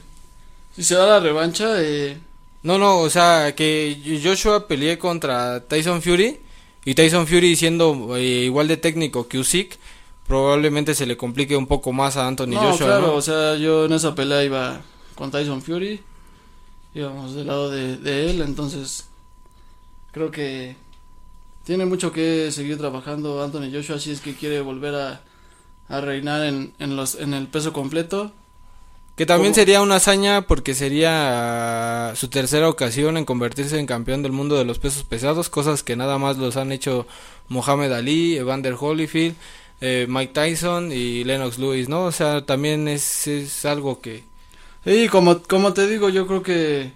si 0.74 0.82
se 0.82 0.94
da 0.94 1.06
la 1.06 1.20
revancha, 1.20 1.82
eh, 1.82 2.16
No, 2.64 2.78
no, 2.78 3.00
o 3.00 3.10
sea, 3.10 3.54
que 3.54 4.20
Joshua 4.24 4.66
peleé 4.66 4.98
contra 4.98 5.60
Tyson 5.60 6.00
Fury 6.00 6.40
y 6.86 6.94
Tyson 6.94 7.26
Fury 7.26 7.56
siendo 7.56 8.16
eh, 8.16 8.22
igual 8.46 8.68
de 8.68 8.78
técnico 8.78 9.28
que 9.28 9.38
Usyk, 9.38 9.78
probablemente 10.26 10.94
se 10.94 11.04
le 11.04 11.16
complique 11.18 11.56
un 11.56 11.66
poco 11.66 11.92
más 11.92 12.16
a 12.16 12.26
Anthony 12.26 12.52
no, 12.52 12.60
Joshua. 12.72 12.86
claro, 12.86 13.06
¿no? 13.08 13.14
o 13.14 13.20
sea, 13.22 13.56
yo 13.56 13.84
en 13.84 13.92
esa 13.92 14.14
pelea 14.14 14.42
iba 14.42 14.80
con 15.14 15.30
Tyson 15.30 15.60
Fury, 15.60 16.00
íbamos 16.94 17.34
del 17.34 17.46
lado 17.46 17.70
de, 17.70 17.98
de 17.98 18.30
él, 18.30 18.40
entonces 18.40 19.08
creo 20.12 20.30
que 20.30 20.74
tiene 21.64 21.84
mucho 21.84 22.12
que 22.12 22.50
seguir 22.50 22.78
trabajando 22.78 23.42
Anthony 23.42 23.70
Joshua 23.72 23.98
si 23.98 24.10
es 24.10 24.20
que 24.22 24.34
quiere 24.34 24.62
volver 24.62 24.94
a, 24.94 25.20
a 25.88 26.00
reinar 26.00 26.44
en, 26.46 26.72
en, 26.78 26.96
los, 26.96 27.14
en 27.16 27.34
el 27.34 27.46
peso 27.46 27.74
completo. 27.74 28.32
Que 29.16 29.26
también 29.26 29.52
¿Cómo? 29.52 29.60
sería 29.60 29.80
una 29.80 29.96
hazaña 29.96 30.42
porque 30.42 30.74
sería 30.74 32.12
su 32.16 32.28
tercera 32.28 32.68
ocasión 32.68 33.16
en 33.16 33.24
convertirse 33.24 33.78
en 33.78 33.86
campeón 33.86 34.22
del 34.22 34.32
mundo 34.32 34.56
de 34.56 34.64
los 34.64 34.80
pesos 34.80 35.04
pesados, 35.04 35.48
cosas 35.48 35.84
que 35.84 35.94
nada 35.94 36.18
más 36.18 36.36
los 36.36 36.56
han 36.56 36.72
hecho 36.72 37.06
Mohamed 37.48 37.92
Ali, 37.92 38.36
Evander 38.36 38.74
Holyfield, 38.78 39.36
eh, 39.80 40.06
Mike 40.08 40.32
Tyson 40.32 40.90
y 40.90 41.22
Lennox 41.22 41.58
Lewis, 41.58 41.88
¿no? 41.88 42.04
O 42.04 42.12
sea, 42.12 42.44
también 42.44 42.88
es, 42.88 43.28
es 43.28 43.64
algo 43.64 44.00
que... 44.00 44.24
Y 44.84 45.08
como, 45.08 45.40
como 45.42 45.72
te 45.72 45.86
digo, 45.86 46.08
yo 46.08 46.26
creo 46.26 46.42
que 46.42 46.90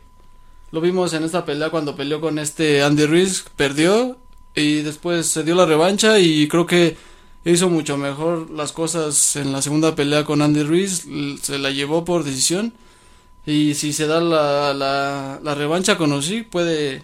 lo 0.72 0.80
vimos 0.80 1.12
en 1.12 1.22
esta 1.22 1.44
pelea 1.44 1.70
cuando 1.70 1.96
peleó 1.96 2.20
con 2.20 2.38
este 2.38 2.82
Andy 2.82 3.06
Ruiz, 3.06 3.44
perdió 3.56 4.16
y 4.54 4.82
después 4.82 5.26
se 5.26 5.44
dio 5.44 5.54
la 5.54 5.66
revancha 5.66 6.18
y 6.18 6.48
creo 6.48 6.66
que 6.66 6.96
hizo 7.44 7.68
mucho 7.68 7.96
mejor 7.96 8.50
las 8.50 8.72
cosas 8.72 9.36
en 9.36 9.52
la 9.52 9.62
segunda 9.62 9.94
pelea 9.94 10.24
con 10.24 10.42
Andy 10.42 10.62
Ruiz, 10.62 11.06
se 11.42 11.58
la 11.58 11.70
llevó 11.70 12.04
por 12.04 12.24
decisión 12.24 12.72
y 13.46 13.74
si 13.74 13.92
se 13.92 14.06
da 14.06 14.20
la, 14.20 14.74
la, 14.74 15.40
la 15.42 15.54
revancha 15.54 15.96
con 15.96 16.12
Usyk 16.12 16.50
puede 16.50 17.02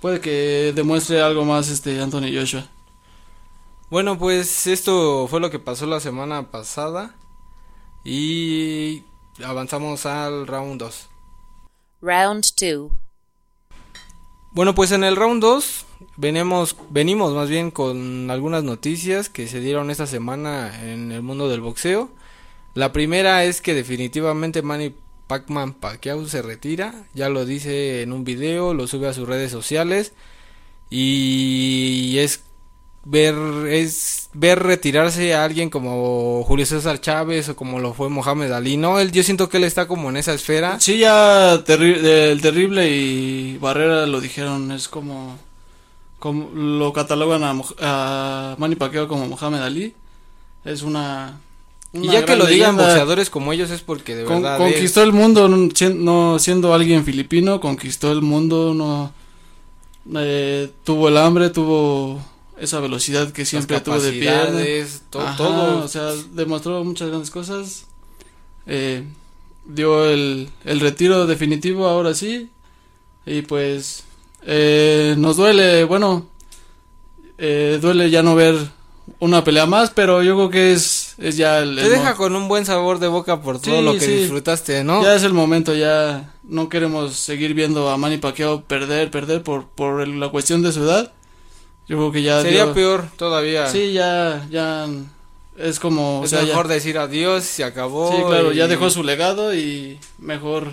puede 0.00 0.20
que 0.20 0.72
demuestre 0.74 1.20
algo 1.20 1.44
más 1.44 1.68
este 1.68 2.00
Anthony 2.00 2.32
Joshua. 2.34 2.66
Bueno, 3.90 4.18
pues 4.18 4.66
esto 4.66 5.28
fue 5.28 5.40
lo 5.40 5.50
que 5.50 5.58
pasó 5.58 5.86
la 5.86 6.00
semana 6.00 6.50
pasada 6.50 7.14
y 8.04 9.04
avanzamos 9.44 10.06
al 10.06 10.46
round 10.46 10.80
2. 10.80 11.08
Round 12.02 12.44
2. 12.60 12.90
Bueno, 14.52 14.74
pues 14.74 14.92
en 14.92 15.04
el 15.04 15.16
round 15.16 15.42
2 15.42 15.85
venimos, 16.16 16.76
venimos 16.90 17.32
más 17.34 17.48
bien 17.48 17.70
con 17.70 18.30
algunas 18.30 18.64
noticias 18.64 19.28
que 19.28 19.48
se 19.48 19.60
dieron 19.60 19.90
esta 19.90 20.06
semana 20.06 20.90
en 20.90 21.12
el 21.12 21.22
mundo 21.22 21.48
del 21.48 21.60
boxeo. 21.60 22.10
La 22.74 22.92
primera 22.92 23.44
es 23.44 23.60
que 23.60 23.74
definitivamente 23.74 24.62
Manny 24.62 24.94
Pacman 25.26 25.74
Pacquiao 25.74 26.26
se 26.26 26.42
retira, 26.42 27.06
ya 27.14 27.28
lo 27.28 27.44
dice 27.44 28.02
en 28.02 28.12
un 28.12 28.24
video, 28.24 28.74
lo 28.74 28.86
sube 28.86 29.08
a 29.08 29.14
sus 29.14 29.28
redes 29.28 29.50
sociales 29.50 30.12
y 30.90 32.16
es 32.18 32.42
ver 33.04 33.34
es 33.68 34.30
ver 34.34 34.62
retirarse 34.62 35.34
a 35.34 35.44
alguien 35.44 35.70
como 35.70 36.42
Julio 36.44 36.66
César 36.66 37.00
Chávez 37.00 37.48
o 37.48 37.56
como 37.56 37.80
lo 37.80 37.94
fue 37.94 38.08
Mohamed 38.08 38.52
Ali. 38.52 38.76
No, 38.76 39.00
él 39.00 39.12
yo 39.12 39.22
siento 39.22 39.48
que 39.48 39.56
él 39.56 39.64
está 39.64 39.88
como 39.88 40.10
en 40.10 40.16
esa 40.16 40.34
esfera. 40.34 40.78
Sí, 40.80 40.98
ya 40.98 41.54
el 41.54 41.64
terrible 41.64 42.90
y 42.90 43.58
Barrera 43.58 44.06
lo 44.06 44.20
dijeron, 44.20 44.70
es 44.72 44.88
como, 44.88 45.38
como 46.18 46.50
lo 46.54 46.92
catalogan 46.92 47.44
a, 47.44 47.54
a 47.80 48.56
Manny 48.58 48.76
Pacquiao 48.76 49.08
como 49.08 49.26
Mohamed 49.28 49.60
Ali. 49.60 49.94
Es 50.64 50.82
una, 50.82 51.38
Y 51.92 51.98
una 51.98 52.12
ya 52.12 52.24
que 52.24 52.36
lo 52.36 52.46
digan 52.46 52.76
boxeadores 52.76 53.30
como 53.30 53.52
ellos 53.52 53.70
es 53.70 53.82
porque 53.82 54.14
de 54.16 54.24
Con- 54.24 54.42
verdad 54.42 54.60
es- 54.66 54.72
conquistó 54.72 55.02
el 55.02 55.12
mundo, 55.12 55.48
no, 55.48 55.56
sien- 55.74 56.04
no 56.04 56.38
siendo 56.38 56.74
alguien 56.74 57.04
filipino, 57.04 57.60
conquistó 57.60 58.10
el 58.12 58.22
mundo, 58.22 58.74
no 58.74 59.12
eh, 60.14 60.70
tuvo 60.84 61.08
el 61.08 61.16
hambre, 61.18 61.50
tuvo 61.50 62.20
esa 62.58 62.80
velocidad 62.80 63.30
que 63.32 63.44
siempre 63.44 63.80
tuvo 63.80 64.00
de 64.00 64.12
pierna. 64.12 64.62
to- 65.10 65.20
Ajá, 65.20 65.36
todo. 65.36 65.84
O 65.84 65.88
sea, 65.88 66.12
demostró 66.32 66.82
muchas 66.84 67.08
grandes 67.08 67.30
cosas. 67.30 67.86
Eh, 68.66 69.04
dio 69.66 70.04
el, 70.08 70.48
el 70.64 70.80
retiro 70.80 71.26
definitivo 71.26 71.86
ahora 71.86 72.14
sí. 72.14 72.48
Y 73.26 73.42
pues 73.42 74.04
eh, 74.46 75.14
nos 75.18 75.36
duele, 75.36 75.84
bueno, 75.84 76.26
eh, 77.38 77.78
duele 77.80 78.10
ya 78.10 78.22
no 78.22 78.34
ver 78.34 78.56
una 79.20 79.44
pelea 79.44 79.66
más, 79.66 79.90
pero 79.90 80.22
yo 80.22 80.34
creo 80.34 80.50
que 80.50 80.72
es, 80.72 81.14
es 81.18 81.36
ya 81.36 81.60
el... 81.60 81.76
Te 81.76 81.82
el 81.82 81.90
deja 81.90 82.14
con 82.14 82.34
un 82.34 82.48
buen 82.48 82.64
sabor 82.66 82.98
de 82.98 83.08
boca 83.08 83.40
por 83.40 83.60
todo 83.60 83.78
Sí, 83.78 83.84
lo 83.84 83.92
que 83.94 84.00
sí. 84.00 84.12
disfrutaste, 84.16 84.82
¿no? 84.84 85.02
Ya 85.02 85.14
es 85.14 85.22
el 85.22 85.32
momento, 85.32 85.74
ya 85.74 86.34
no 86.44 86.68
queremos 86.68 87.14
seguir 87.14 87.54
viendo 87.54 87.88
a 87.90 87.96
Manny 87.96 88.18
Pacquiao 88.18 88.62
perder, 88.62 89.10
perder 89.10 89.42
por, 89.42 89.66
por 89.68 90.00
el- 90.00 90.18
la 90.20 90.28
cuestión 90.30 90.62
de 90.62 90.72
su 90.72 90.82
edad. 90.82 91.12
Yo 91.88 91.96
creo 91.98 92.12
que 92.12 92.22
ya... 92.22 92.42
Sería 92.42 92.64
dio- 92.64 92.74
peor 92.74 93.04
todavía. 93.16 93.68
Sí, 93.68 93.92
ya, 93.92 94.46
ya 94.50 94.86
es 95.56 95.78
como... 95.78 96.20
o 96.20 96.24
es 96.24 96.32
ya- 96.32 96.42
mejor 96.42 96.66
decir 96.66 96.98
adiós, 96.98 97.44
se 97.44 97.62
acabó. 97.62 98.10
Sí, 98.10 98.22
claro, 98.26 98.52
ya 98.52 98.66
dejó 98.66 98.90
su 98.90 99.04
legado 99.04 99.54
y 99.54 99.98
mejor 100.18 100.72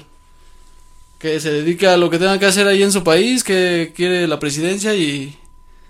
que 1.23 1.39
se 1.39 1.51
dedique 1.51 1.87
a 1.87 1.95
lo 1.97 2.09
que 2.09 2.19
tenga 2.19 2.37
que 2.37 2.45
hacer 2.47 2.67
ahí 2.67 2.83
en 2.83 2.91
su 2.91 3.01
país, 3.03 3.43
que 3.45 3.93
quiere 3.95 4.27
la 4.27 4.39
presidencia 4.39 4.93
y, 4.93 5.33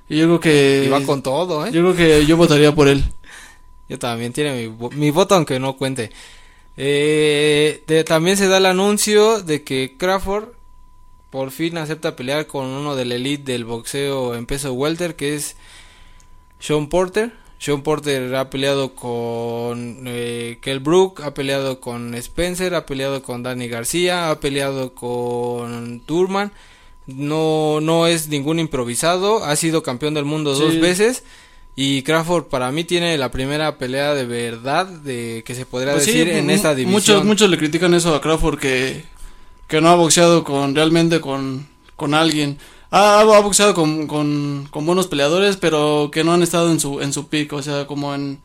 y 0.08 0.18
yo 0.20 0.26
creo 0.26 0.40
que 0.40 0.84
Y 0.86 0.90
va 0.90 1.02
con 1.02 1.24
todo, 1.24 1.66
¿eh? 1.66 1.72
yo 1.74 1.82
creo 1.82 1.96
que 1.96 2.26
yo 2.28 2.38
votaría 2.38 2.74
por 2.74 2.88
él. 2.88 3.04
Yo 3.90 4.00
también 4.00 4.32
tiene 4.32 4.68
mi, 4.70 4.90
mi 4.96 5.12
voto 5.12 5.36
aunque 5.36 5.60
no 5.60 5.76
cuente. 5.76 6.10
Eh, 6.78 7.84
de- 7.86 8.04
también 8.04 8.38
se 8.38 8.48
da 8.48 8.58
el 8.58 8.66
anuncio 8.66 9.42
de 9.42 9.64
que 9.64 9.96
Crawford 9.98 10.50
por 11.30 11.52
fin 11.52 11.78
acepta 11.78 12.16
pelear 12.16 12.48
con 12.48 12.66
uno 12.66 12.96
del 12.96 13.12
elite 13.12 13.52
del 13.52 13.66
boxeo 13.66 14.36
en 14.36 14.46
peso 14.46 14.72
welter 14.74 15.16
que 15.16 15.36
es 15.36 15.56
Sean 16.60 16.88
Porter. 16.88 17.34
Sean 17.64 17.82
Porter 17.82 18.36
ha 18.36 18.50
peleado 18.50 18.94
con 18.94 20.04
eh, 20.06 20.58
Kell 20.60 20.80
Brook, 20.80 21.22
ha 21.22 21.34
peleado 21.34 21.80
con 21.80 22.14
Spencer, 22.14 22.76
ha 22.76 22.86
peleado 22.86 23.24
con 23.24 23.42
Danny 23.42 23.70
García, 23.70 24.30
ha 24.30 24.42
peleado 24.42 24.94
con 24.94 26.02
Turman. 26.02 26.52
No, 27.08 27.80
no 27.80 28.06
es 28.06 28.28
ningún 28.28 28.60
improvisado, 28.60 29.46
ha 29.46 29.56
sido 29.56 29.82
campeón 29.82 30.14
del 30.14 30.26
mundo 30.26 30.54
dos 30.56 30.78
veces. 30.78 31.24
Y 31.74 32.02
Crawford 32.02 32.48
para 32.48 32.70
mí 32.74 32.84
tiene 32.84 33.18
la 33.18 33.32
primera 33.32 33.78
pelea 33.78 34.14
de 34.14 34.26
verdad 34.26 34.86
de 34.86 35.44
que 35.46 35.56
se 35.56 35.66
podría 35.66 35.94
Pues 35.94 36.04
sí, 36.04 36.12
decir 36.12 36.34
en 36.34 36.50
esta 36.50 36.76
división. 36.76 36.92
Muchos 36.92 37.24
muchos 37.24 37.50
le 37.50 37.58
critican 37.58 37.94
eso 37.94 38.14
a 38.14 38.20
Crawford 38.20 38.60
que 38.60 39.06
que 39.70 39.80
no 39.80 39.88
ha 39.88 39.96
boxeado 39.96 40.44
con 40.44 40.76
realmente 40.76 41.22
con 41.22 41.66
con 41.96 42.14
alguien. 42.14 42.58
Ha, 42.96 43.22
ha 43.22 43.40
boxeado 43.42 43.74
con, 43.74 44.06
con, 44.08 44.68
con 44.70 44.86
buenos 44.86 45.08
peleadores, 45.08 45.58
pero 45.58 46.10
que 46.12 46.24
no 46.24 46.32
han 46.34 46.44
estado 46.44 46.72
en 46.72 46.80
su 46.80 47.02
en 47.02 47.12
su 47.12 47.28
pico, 47.28 47.56
o 47.58 47.62
sea, 47.64 47.88
como 47.88 48.14
en 48.14 48.40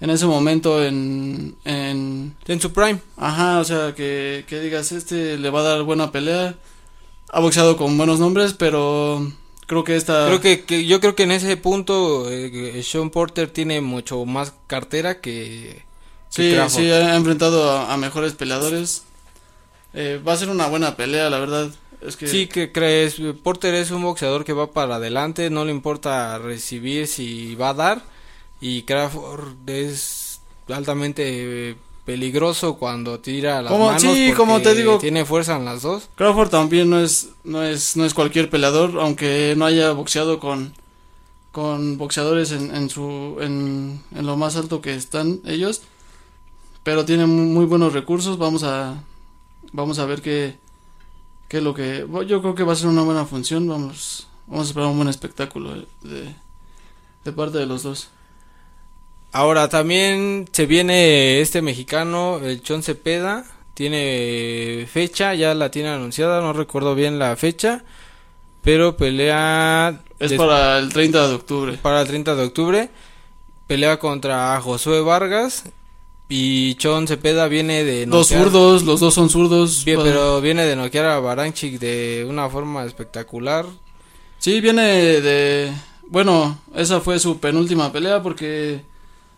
en 0.00 0.10
ese 0.10 0.26
momento 0.26 0.84
en 0.84 1.56
en 1.64 2.36
En 2.46 2.60
su 2.60 2.72
prime. 2.72 3.00
Ajá, 3.16 3.58
o 3.60 3.64
sea, 3.64 3.94
que, 3.94 4.44
que 4.46 4.60
digas, 4.60 4.92
este 4.92 5.38
le 5.38 5.48
va 5.50 5.60
a 5.60 5.62
dar 5.70 5.82
buena 5.82 6.12
pelea. 6.12 6.56
Ha 7.30 7.40
boxeado 7.40 7.76
con 7.78 7.96
buenos 7.96 8.20
nombres, 8.20 8.52
pero 8.52 9.32
creo 9.66 9.82
que 9.84 9.96
esta... 9.96 10.26
Creo 10.26 10.40
que, 10.40 10.64
que- 10.64 10.86
yo 10.86 11.00
creo 11.00 11.14
que 11.16 11.24
en 11.24 11.32
ese 11.32 11.56
punto 11.56 12.30
eh, 12.30 12.82
Sean 12.84 13.10
Porter 13.10 13.48
tiene 13.50 13.80
mucho 13.80 14.24
más 14.26 14.52
cartera 14.68 15.20
que, 15.20 15.82
sí, 16.28 16.50
sí, 16.68 16.90
ha 16.90 17.16
enfrentado 17.16 17.70
a, 17.70 17.92
a 17.92 17.96
mejores 17.96 18.34
peleadores. 18.34 19.04
Eh, 19.94 20.20
va 20.26 20.34
a 20.34 20.36
ser 20.36 20.50
una 20.50 20.66
buena 20.68 20.96
pelea, 20.96 21.30
la 21.30 21.38
verdad. 21.38 21.70
Es 22.00 22.16
que... 22.16 22.26
Sí, 22.26 22.46
que 22.46 22.72
crees, 22.72 23.16
Porter 23.42 23.74
es 23.74 23.90
un 23.90 24.02
boxeador 24.02 24.44
que 24.44 24.52
va 24.52 24.70
para 24.70 24.96
adelante, 24.96 25.50
no 25.50 25.64
le 25.64 25.70
importa 25.72 26.38
recibir 26.38 27.06
si 27.06 27.54
va 27.54 27.70
a 27.70 27.74
dar 27.74 28.02
y 28.60 28.82
Crawford 28.82 29.54
es 29.68 30.40
altamente 30.68 31.76
peligroso 32.04 32.76
cuando 32.76 33.18
tira 33.20 33.62
las 33.62 33.72
Como- 33.72 33.86
manos 33.86 34.02
sí, 34.02 34.32
como 34.36 34.60
te 34.62 34.74
digo. 34.74 34.98
tiene 34.98 35.24
fuerza 35.24 35.56
en 35.56 35.64
las 35.64 35.82
dos. 35.82 36.08
Crawford 36.14 36.50
también 36.50 36.88
no 36.88 37.00
es, 37.00 37.30
no 37.44 37.62
es, 37.62 37.96
no 37.96 38.04
es 38.04 38.14
cualquier 38.14 38.48
peleador, 38.50 38.98
aunque 39.00 39.54
no 39.56 39.64
haya 39.66 39.90
boxeado 39.92 40.38
con, 40.38 40.72
con 41.52 41.98
boxeadores 41.98 42.52
en, 42.52 42.74
en 42.74 42.88
su, 42.90 43.38
en, 43.40 44.00
en 44.14 44.26
lo 44.26 44.36
más 44.36 44.56
alto 44.56 44.80
que 44.80 44.94
están 44.94 45.40
ellos, 45.44 45.82
pero 46.84 47.04
tiene 47.04 47.26
mu- 47.26 47.46
muy 47.52 47.64
buenos 47.64 47.92
recursos, 47.92 48.38
vamos 48.38 48.62
a, 48.62 49.02
vamos 49.72 49.98
a 49.98 50.06
ver 50.06 50.22
qué, 50.22 50.56
qué 51.48 51.58
es 51.58 51.62
lo 51.62 51.74
que, 51.74 52.06
yo 52.26 52.40
creo 52.40 52.54
que 52.54 52.64
va 52.64 52.72
a 52.72 52.76
ser 52.76 52.88
una 52.88 53.02
buena 53.02 53.24
función, 53.24 53.68
vamos, 53.68 54.26
vamos 54.46 54.66
a 54.66 54.68
esperar 54.68 54.88
un 54.88 54.96
buen 54.96 55.08
espectáculo 55.08 55.74
de, 56.02 56.34
de 57.24 57.32
parte 57.32 57.58
de 57.58 57.66
los 57.66 57.82
dos. 57.82 58.08
Ahora 59.32 59.68
también 59.68 60.48
se 60.50 60.66
viene 60.66 61.40
este 61.40 61.60
mexicano, 61.60 62.38
el 62.38 62.62
Chon 62.62 62.82
Cepeda, 62.82 63.44
tiene 63.74 64.88
fecha, 64.90 65.34
ya 65.34 65.54
la 65.54 65.70
tiene 65.70 65.90
anunciada, 65.90 66.40
no 66.40 66.54
recuerdo 66.54 66.94
bien 66.94 67.18
la 67.18 67.36
fecha, 67.36 67.84
pero 68.62 68.96
pelea... 68.96 70.00
Es 70.18 70.32
para 70.32 70.78
el 70.78 70.90
30 70.90 71.28
de 71.28 71.34
octubre. 71.34 71.78
Para 71.82 72.00
el 72.00 72.08
30 72.08 72.34
de 72.34 72.44
octubre, 72.44 72.90
pelea 73.66 73.98
contra 73.98 74.58
Josué 74.62 75.02
Vargas 75.02 75.64
y 76.28 76.74
Chon 76.74 77.06
Cepeda 77.06 77.46
viene 77.48 77.84
de... 77.84 78.06
Dos 78.06 78.28
zurdos, 78.28 78.82
los 78.82 79.00
dos 79.00 79.14
son 79.14 79.30
zurdos. 79.30 79.84
Bien, 79.84 80.00
pero 80.02 80.40
viene 80.40 80.64
de 80.64 80.74
noquear 80.74 81.06
a 81.06 81.20
Baranchik 81.20 81.78
de 81.78 82.26
una 82.28 82.48
forma 82.48 82.84
espectacular. 82.84 83.66
Sí, 84.38 84.60
viene 84.60 84.82
de... 85.20 85.72
Bueno, 86.08 86.58
esa 86.74 87.00
fue 87.00 87.18
su 87.18 87.38
penúltima 87.38 87.92
pelea 87.92 88.22
porque 88.22 88.82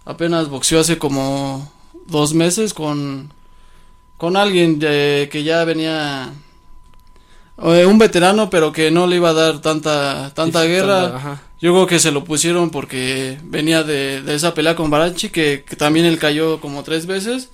apenas 0.04 0.49
boxeó 0.49 0.80
hace 0.80 0.99
como 0.99 1.71
dos 2.07 2.35
meses 2.35 2.73
con, 2.75 3.33
con 4.16 4.37
alguien 4.37 4.78
de, 4.78 5.28
que 5.30 5.45
ya 5.45 5.64
venía 5.64 6.33
eh, 7.62 7.87
un 7.87 7.99
veterano 7.99 8.50
pero 8.50 8.73
que 8.73 8.90
no 8.90 9.07
le 9.07 9.16
iba 9.16 9.30
a 9.30 9.35
dar 9.35 9.61
tanta 9.61 10.33
tanta 10.35 10.64
guerra 10.64 11.40
yo 11.61 11.73
creo 11.73 11.87
que 11.87 11.99
se 11.99 12.12
lo 12.12 12.25
pusieron 12.25 12.71
porque 12.71 13.38
venía 13.43 13.83
de, 13.83 14.23
de 14.23 14.35
esa 14.35 14.55
pelea 14.55 14.77
con 14.77 14.91
Barachi 14.91 15.31
que, 15.31 15.65
que, 15.69 15.77
también 15.77 16.07
él 16.07 16.19
cayó 16.19 16.61
como 16.61 16.83
tres 16.83 17.07
veces 17.07 17.50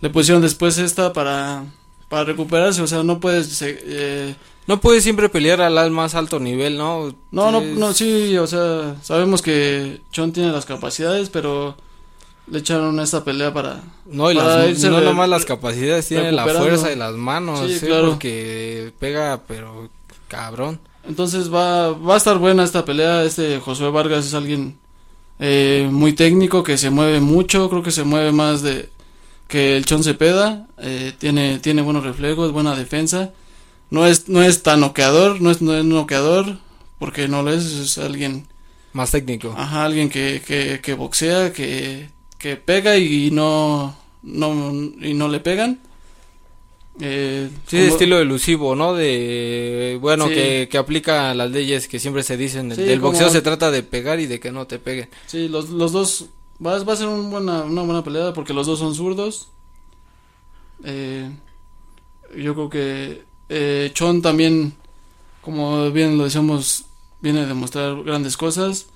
le 0.00 0.10
pusieron 0.10 0.42
después 0.42 0.78
esta 0.78 1.12
para 1.12 1.64
para 2.08 2.24
recuperarse 2.24 2.82
o 2.82 2.86
sea 2.86 3.02
no 3.02 3.20
puedes 3.20 3.62
eh, 3.62 4.34
no 4.66 4.80
puedes 4.80 5.04
siempre 5.04 5.28
pelear 5.28 5.60
al 5.60 5.90
más 5.92 6.14
alto 6.14 6.40
nivel, 6.40 6.76
¿no? 6.76 7.14
No, 7.30 7.52
no, 7.52 7.60
no, 7.60 7.92
sí, 7.92 8.36
o 8.36 8.46
sea, 8.48 8.96
sabemos 9.00 9.40
que 9.40 10.00
Chon 10.10 10.32
tiene 10.32 10.50
las 10.50 10.66
capacidades, 10.66 11.30
pero 11.30 11.76
le 12.48 12.58
echaron 12.58 12.98
esta 12.98 13.22
pelea 13.22 13.54
para... 13.54 13.82
No, 14.06 14.30
y 14.30 14.34
las, 14.34 14.82
no 14.84 15.00
nomás 15.00 15.28
las 15.28 15.44
capacidades, 15.44 16.08
tiene 16.08 16.32
la 16.32 16.44
fuerza 16.44 16.92
y 16.92 16.96
las 16.96 17.14
manos, 17.14 17.70
sí, 17.70 17.86
claro. 17.86 18.10
porque 18.10 18.92
pega, 18.98 19.42
pero 19.46 19.88
cabrón. 20.28 20.80
Entonces 21.06 21.52
va, 21.52 21.92
va 21.92 22.14
a 22.14 22.16
estar 22.18 22.38
buena 22.38 22.64
esta 22.64 22.84
pelea, 22.84 23.24
este 23.24 23.60
Josué 23.60 23.90
Vargas 23.90 24.26
es 24.26 24.34
alguien 24.34 24.78
eh, 25.38 25.88
muy 25.90 26.12
técnico, 26.12 26.62
que 26.62 26.78
se 26.78 26.90
mueve 26.90 27.20
mucho, 27.20 27.70
creo 27.70 27.82
que 27.82 27.92
se 27.92 28.04
mueve 28.04 28.32
más 28.32 28.62
de 28.62 28.90
que 29.46 29.76
el 29.76 29.84
Chon 29.84 30.02
Cepeda, 30.02 30.66
eh, 30.78 31.12
tiene, 31.18 31.58
tiene 31.60 31.82
buenos 31.82 32.04
reflejos, 32.04 32.52
buena 32.52 32.74
defensa 32.74 33.32
no 33.90 34.06
es, 34.06 34.28
no 34.28 34.42
es 34.42 34.62
tan 34.62 34.80
noqueador, 34.80 35.40
no 35.40 35.50
es, 35.50 35.62
no 35.62 35.74
es 35.74 35.84
noqueador, 35.84 36.58
porque 36.98 37.28
no 37.28 37.42
lo 37.42 37.52
es, 37.52 37.64
es 37.64 37.98
alguien... 37.98 38.46
Más 38.92 39.10
técnico. 39.10 39.54
Ajá, 39.56 39.84
alguien 39.84 40.08
que, 40.08 40.42
que, 40.44 40.80
que 40.80 40.94
boxea, 40.94 41.52
que, 41.52 42.08
que 42.38 42.56
pega 42.56 42.96
y 42.96 43.30
no, 43.30 43.96
no, 44.22 44.72
y 45.00 45.14
no 45.14 45.28
le 45.28 45.40
pegan. 45.40 45.80
Eh, 47.00 47.50
sí, 47.66 47.76
de 47.76 47.88
estilo 47.88 48.18
elusivo, 48.18 48.74
¿no? 48.74 48.94
De, 48.94 49.98
bueno, 50.00 50.28
que, 50.28 50.68
que 50.70 50.78
aplica 50.78 51.34
las 51.34 51.50
leyes 51.50 51.88
que 51.88 51.98
siempre 51.98 52.22
se 52.22 52.36
dicen. 52.36 52.74
Sí, 52.74 52.82
del 52.82 53.00
boxeo 53.00 53.28
se 53.28 53.42
trata 53.42 53.70
de 53.70 53.82
pegar 53.82 54.18
y 54.20 54.26
de 54.26 54.40
que 54.40 54.50
no 54.50 54.66
te 54.66 54.78
peguen. 54.78 55.08
Sí, 55.26 55.48
los, 55.48 55.68
los 55.70 55.92
dos, 55.92 56.26
va, 56.64 56.82
va 56.82 56.92
a 56.92 56.96
ser 56.96 57.08
un 57.08 57.30
buena, 57.30 57.62
una 57.62 57.82
buena 57.82 58.02
pelea 58.02 58.32
porque 58.32 58.54
los 58.54 58.66
dos 58.66 58.78
son 58.78 58.94
zurdos. 58.94 59.48
Eh, 60.84 61.30
yo 62.36 62.54
creo 62.54 62.70
que 62.70 63.22
eh, 63.48 63.90
Chon 63.92 64.22
también, 64.22 64.74
como 65.42 65.90
bien 65.90 66.16
lo 66.16 66.24
decíamos, 66.24 66.86
viene 67.20 67.40
a 67.40 67.46
demostrar 67.46 68.02
grandes 68.04 68.36
cosas. 68.36 68.86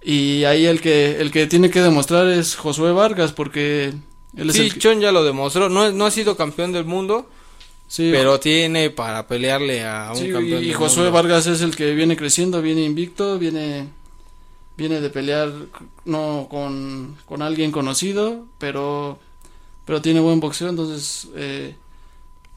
Y 0.00 0.44
ahí 0.44 0.66
el 0.66 0.80
que, 0.80 1.20
el 1.20 1.32
que 1.32 1.48
tiene 1.48 1.70
que 1.70 1.82
demostrar 1.82 2.28
es 2.28 2.54
Josué 2.54 2.92
Vargas, 2.92 3.32
porque 3.32 3.92
él 4.38 4.52
sí, 4.52 4.70
Chon 4.78 5.00
ya 5.00 5.12
lo 5.12 5.24
demostró. 5.24 5.68
No, 5.68 5.90
no 5.90 6.06
ha 6.06 6.10
sido 6.10 6.36
campeón 6.36 6.72
del 6.72 6.84
mundo, 6.84 7.28
sí, 7.88 8.10
pero 8.12 8.38
tiene 8.40 8.90
para 8.90 9.26
pelearle 9.26 9.84
a 9.84 10.12
un 10.14 10.32
campeón 10.32 10.64
y, 10.64 10.72
Josué 10.72 11.10
Vargas 11.10 11.46
es 11.46 11.60
el 11.60 11.76
que 11.76 11.94
viene 11.94 12.16
creciendo, 12.16 12.62
viene 12.62 12.84
invicto, 12.84 13.38
viene 13.38 13.88
viene 14.76 15.00
de 15.00 15.10
pelear 15.10 15.52
no 16.04 16.46
con, 16.48 17.16
con 17.26 17.42
alguien 17.42 17.72
conocido, 17.72 18.46
pero 18.58 19.18
pero 19.84 20.00
tiene 20.00 20.20
buen 20.20 20.38
boxeo, 20.38 20.68
entonces 20.68 21.28
eh, 21.34 21.74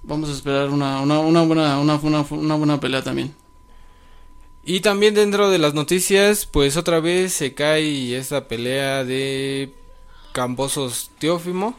vamos 0.03 0.29
a 0.29 0.33
esperar 0.33 0.69
una, 0.69 1.01
una, 1.01 1.19
una 1.19 1.41
buena, 1.43 1.79
una 1.79 2.55
buena 2.55 2.79
pelea 2.79 3.01
también. 3.01 3.33
Y 4.63 4.81
también 4.81 5.15
dentro 5.15 5.49
de 5.49 5.57
las 5.57 5.73
noticias, 5.73 6.45
pues 6.45 6.77
otra 6.77 6.99
vez 6.99 7.33
se 7.33 7.53
cae 7.53 8.15
esta 8.15 8.47
pelea 8.47 9.03
de 9.03 9.73
Cambosos 10.31 11.11
Teófimo. 11.19 11.75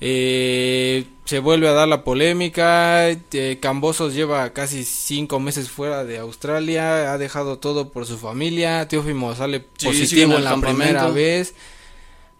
Eh, 0.00 1.06
se 1.24 1.38
vuelve 1.38 1.68
a 1.68 1.72
dar 1.72 1.88
la 1.88 2.04
polémica. 2.04 3.08
Eh, 3.10 3.58
Cambosos 3.60 4.14
lleva 4.14 4.52
casi 4.52 4.84
cinco 4.84 5.40
meses 5.40 5.70
fuera 5.70 6.04
de 6.04 6.18
Australia. 6.18 7.12
Ha 7.12 7.18
dejado 7.18 7.58
todo 7.58 7.90
por 7.90 8.06
su 8.06 8.18
familia. 8.18 8.88
Teófimo 8.88 9.34
sale 9.34 9.60
positivo 9.60 10.34
en 10.34 10.44
la 10.44 10.56
primera 10.56 11.08
vez 11.08 11.54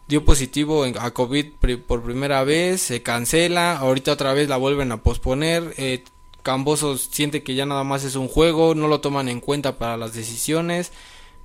dio 0.07 0.25
positivo 0.25 0.85
a 0.85 1.11
COVID 1.13 1.47
por 1.87 2.03
primera 2.03 2.45
vez, 2.45 2.83
se 2.83 3.03
cancela, 3.03 3.79
ahorita 3.79 4.13
otra 4.13 4.35
vez 4.35 4.49
la 4.49 4.57
vuelven 4.57 4.93
a 4.93 5.03
posponer, 5.03 5.75
eh, 5.77 6.05
Camboso 6.43 6.99
siente 6.99 7.43
que 7.43 7.55
ya 7.55 7.65
nada 7.65 7.85
más 7.85 8.05
es 8.05 8.17
un 8.17 8.29
juego, 8.29 8.75
no 8.75 8.87
lo 8.87 9.01
toman 9.01 9.31
en 9.31 9.41
cuenta 9.41 9.79
para 9.79 9.97
las 9.97 10.13
decisiones, 10.13 10.93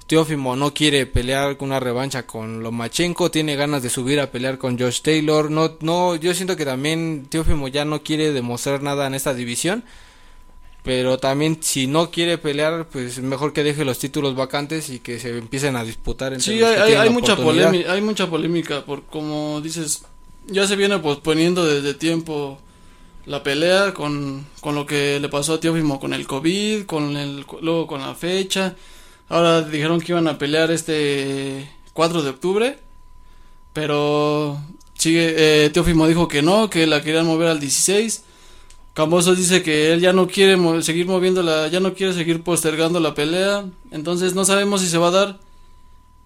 Teófimo 0.10 0.56
no 0.56 0.74
quiere 0.74 1.06
pelear 1.06 1.56
una 1.60 1.80
revancha 1.80 2.26
con 2.26 2.64
Lomachenko, 2.64 3.30
tiene 3.30 3.56
ganas 3.56 3.84
de 3.84 3.92
subir 3.92 4.20
a 4.20 4.32
pelear 4.32 4.58
con 4.58 4.80
Josh 4.80 5.02
Taylor, 5.02 5.52
no, 5.52 5.78
no, 5.82 6.16
yo 6.16 6.34
siento 6.34 6.56
que 6.56 6.66
también 6.66 7.28
Teófimo 7.30 7.68
ya 7.68 7.86
no 7.86 8.02
quiere 8.02 8.32
demostrar 8.32 8.82
nada 8.82 9.06
en 9.06 9.14
esta 9.14 9.36
división, 9.36 9.84
pero 10.82 11.20
también 11.20 11.60
si 11.62 11.86
no 11.86 12.10
quiere 12.10 12.40
pelear 12.40 12.88
pues 12.88 13.20
mejor 13.20 13.54
que 13.54 13.64
deje 13.64 13.86
los 13.86 14.00
títulos 14.00 14.34
vacantes 14.36 14.90
y 14.90 14.98
que 14.98 15.20
se 15.20 15.38
empiecen 15.38 15.76
a 15.76 15.84
disputar 15.84 16.34
entre 16.34 16.54
sí 16.54 16.64
hay, 16.64 16.94
hay 16.94 17.10
mucha 17.12 17.36
polémica 17.36 17.94
hay 17.94 18.02
mucha 18.02 18.28
polémica 18.28 18.86
por 18.86 19.04
como 19.04 19.62
dices 19.62 20.06
ya 20.48 20.66
se 20.66 20.76
viene 20.76 20.98
posponiendo 20.98 21.68
desde 21.68 21.94
tiempo 21.94 22.58
la 23.28 23.44
pelea 23.44 23.94
con, 23.94 24.48
con 24.62 24.74
lo 24.74 24.88
que 24.88 25.20
le 25.20 25.30
pasó 25.30 25.56
a 25.56 25.60
Teófimo 25.60 26.00
con 26.00 26.14
el 26.14 26.26
covid 26.26 26.86
con 26.86 27.16
el 27.16 27.46
luego 27.62 27.86
con 27.86 28.02
la 28.02 28.16
fecha 28.16 28.76
ahora 29.30 29.62
dijeron 29.62 30.02
que 30.02 30.12
iban 30.12 30.28
a 30.28 30.38
pelear 30.38 30.72
este 30.72 31.70
4 31.94 32.24
de 32.24 32.30
octubre 32.30 32.80
pero 33.74 34.60
sigue 34.96 35.66
eh, 35.66 35.72
dijo 36.08 36.28
que 36.28 36.42
no 36.42 36.70
que 36.70 36.86
la 36.88 37.02
querían 37.02 37.26
mover 37.26 37.48
al 37.48 37.60
16 37.60 38.26
Cambosos 39.00 39.38
dice 39.38 39.64
que 39.64 39.94
él 39.94 40.02
ya 40.02 40.12
no 40.12 40.28
quiere 40.28 40.58
seguir 40.82 41.08
moviéndola, 41.08 41.70
ya 41.70 41.80
no 41.80 41.94
quiere 41.94 42.12
seguir 42.12 42.44
postergando 42.44 43.00
la 43.00 43.14
pelea, 43.14 43.66
entonces 43.92 44.36
no 44.36 44.44
sabemos 44.44 44.82
si 44.82 44.88
se 44.88 44.98
va 44.98 45.08
a 45.08 45.12
dar. 45.12 45.40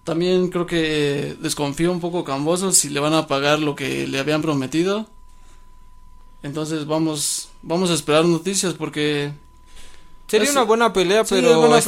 También 0.02 0.48
creo 0.48 0.66
que 0.66 1.36
desconfío 1.40 1.92
un 1.92 2.00
poco 2.00 2.24
Cambosos 2.24 2.76
si 2.76 2.88
le 2.88 2.98
van 2.98 3.14
a 3.14 3.28
pagar 3.28 3.60
lo 3.60 3.76
que 3.76 4.08
le 4.08 4.18
habían 4.18 4.42
prometido. 4.42 5.06
Entonces 6.42 6.86
vamos 6.86 7.50
vamos 7.62 7.92
a 7.92 7.94
esperar 7.94 8.24
noticias 8.24 8.74
porque 8.74 9.32
Sería 10.26 10.50
una 10.50 10.62
buena 10.62 10.92
pelea, 10.92 11.24
pero 11.24 11.60
buena 11.60 11.80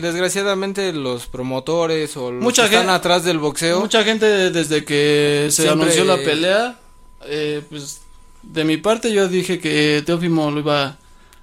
desgraciadamente 0.00 0.92
los 0.92 1.26
promotores 1.26 2.16
o 2.16 2.32
los 2.32 2.52
que 2.52 2.64
están 2.64 2.90
atrás 2.90 3.24
del 3.24 3.38
boxeo. 3.38 3.80
Mucha 3.80 4.04
gente 4.04 4.50
desde 4.50 4.84
que 4.84 5.48
se 5.50 5.68
anunció 5.68 6.04
la 6.04 6.16
pelea, 6.16 6.78
eh, 7.24 7.62
pues 7.70 8.00
de 8.42 8.64
mi 8.64 8.76
parte 8.76 9.12
yo 9.12 9.28
dije 9.28 9.58
que 9.58 10.02
Teófimo 10.04 10.50
lo 10.50 10.60
iba 10.60 10.84
a 10.84 10.98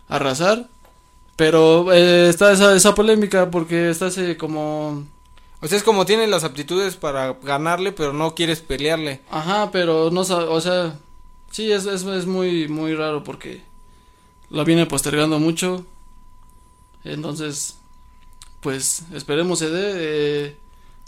arrasar, 0.07 0.67
pero 1.35 1.91
eh, 1.93 2.29
está 2.29 2.51
esa, 2.51 2.75
esa 2.75 2.93
polémica 2.95 3.49
porque 3.49 3.89
está 3.89 4.07
así 4.07 4.35
como... 4.35 5.05
O 5.61 5.67
sea, 5.67 5.77
es 5.77 5.83
como 5.83 6.05
tiene 6.05 6.27
las 6.27 6.43
aptitudes 6.43 6.97
para 6.97 7.37
ganarle, 7.41 7.93
pero 7.93 8.11
no 8.11 8.35
quieres 8.35 8.59
pelearle. 8.59 9.21
Ajá, 9.31 9.71
pero 9.71 10.11
no 10.11 10.21
o 10.21 10.61
sea, 10.61 10.99
sí, 11.51 11.71
es, 11.71 11.85
es, 11.85 12.03
es 12.03 12.25
muy, 12.25 12.67
muy 12.67 12.93
raro 12.93 13.23
porque 13.23 13.61
lo 14.49 14.65
viene 14.65 14.85
postergando 14.85 15.39
mucho. 15.39 15.85
Entonces, 17.03 17.77
pues 18.61 19.03
esperemos 19.13 19.59
se 19.59 19.69
dé. 19.69 19.91
Eh, 19.95 20.55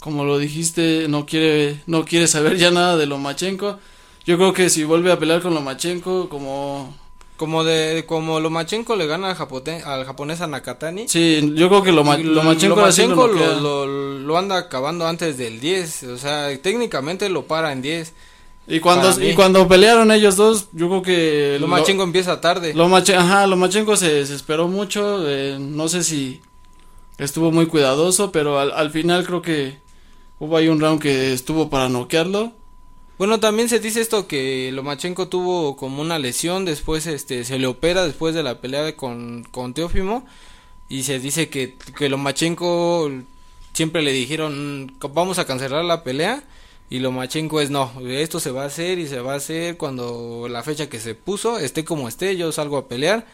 como 0.00 0.24
lo 0.24 0.38
dijiste, 0.38 1.06
no 1.08 1.26
quiere, 1.26 1.82
no 1.86 2.04
quiere 2.04 2.26
saber 2.26 2.58
ya 2.58 2.70
nada 2.70 2.96
de 2.96 3.06
Lomachenko. 3.06 3.78
Yo 4.24 4.36
creo 4.36 4.52
que 4.52 4.70
si 4.70 4.84
vuelve 4.84 5.10
a 5.10 5.18
pelear 5.18 5.40
con 5.40 5.54
Lomachenko, 5.54 6.28
como 6.28 6.94
como 7.36 7.64
de 7.64 8.04
como 8.06 8.40
Lomachenko 8.40 8.96
le 8.96 9.06
gana 9.06 9.28
al, 9.30 9.34
japonés, 9.34 9.84
al 9.84 10.04
japonés 10.04 10.40
a 10.40 10.46
Nakatani. 10.46 11.08
Sí, 11.08 11.52
yo 11.54 11.68
creo 11.68 11.82
que 11.82 11.92
Loma, 11.92 12.16
Lomachenko, 12.16 12.76
Lomachenko 12.76 13.26
lo, 13.26 13.86
lo, 14.18 14.38
anda 14.38 14.56
acabando 14.56 15.06
antes 15.06 15.36
del 15.36 15.60
10, 15.60 16.04
o 16.04 16.18
sea, 16.18 16.56
técnicamente 16.60 17.28
lo 17.28 17.46
para 17.46 17.72
en 17.72 17.82
10. 17.82 18.12
Y 18.68 18.80
cuando, 18.80 19.08
y 19.24 19.34
cuando 19.34 19.68
pelearon 19.68 20.10
ellos 20.10 20.34
dos, 20.36 20.68
yo 20.72 20.88
creo 20.88 21.02
que... 21.02 21.58
Lomachenko 21.60 22.02
empieza 22.02 22.40
tarde. 22.40 22.74
Lomache- 22.74 23.14
ajá, 23.14 23.46
Lomachenko 23.46 23.96
se 23.96 24.12
desesperó 24.12 24.66
mucho, 24.66 25.28
eh, 25.28 25.56
no 25.60 25.88
sé 25.88 26.02
si 26.02 26.40
estuvo 27.18 27.52
muy 27.52 27.66
cuidadoso, 27.66 28.32
pero 28.32 28.58
al, 28.58 28.72
al 28.72 28.90
final 28.90 29.24
creo 29.24 29.40
que 29.40 29.78
hubo 30.40 30.56
ahí 30.56 30.66
un 30.68 30.80
round 30.80 31.00
que 31.00 31.32
estuvo 31.32 31.70
para 31.70 31.88
noquearlo. 31.88 32.52
Bueno, 33.18 33.38
también 33.40 33.68
se 33.68 33.78
dice 33.80 34.00
esto 34.00 34.26
que 34.26 34.70
Lomachenko 34.72 35.28
tuvo 35.28 35.76
como 35.76 36.02
una 36.02 36.18
lesión, 36.18 36.64
después 36.64 37.06
este 37.06 37.44
se 37.44 37.58
le 37.58 37.66
opera 37.68 38.04
después 38.04 38.34
de 38.34 38.42
la 38.42 38.60
pelea 38.60 38.94
con, 38.96 39.44
con 39.52 39.72
Teófimo 39.74 40.26
y 40.88 41.04
se 41.04 41.18
dice 41.20 41.48
que, 41.48 41.76
que 41.96 42.08
Lomachenko 42.10 43.10
siempre 43.72 44.02
le 44.02 44.12
dijeron 44.12 44.84
"Mm, 44.86 44.90
vamos 45.14 45.38
a 45.38 45.46
cancelar 45.46 45.84
la 45.84 46.02
pelea 46.04 46.42
y 46.88 47.00
Lomachenko 47.00 47.60
es 47.60 47.70
no, 47.70 47.90
esto 48.06 48.40
se 48.40 48.50
va 48.50 48.62
a 48.62 48.66
hacer 48.66 48.98
y 48.98 49.08
se 49.08 49.20
va 49.20 49.34
a 49.34 49.36
hacer 49.36 49.76
cuando 49.76 50.46
la 50.48 50.62
fecha 50.62 50.88
que 50.88 51.00
se 51.00 51.14
puso 51.14 51.58
esté 51.58 51.84
como 51.84 52.08
esté, 52.08 52.36
yo 52.36 52.52
salgo 52.52 52.76
a 52.76 52.88
pelear 52.88 53.26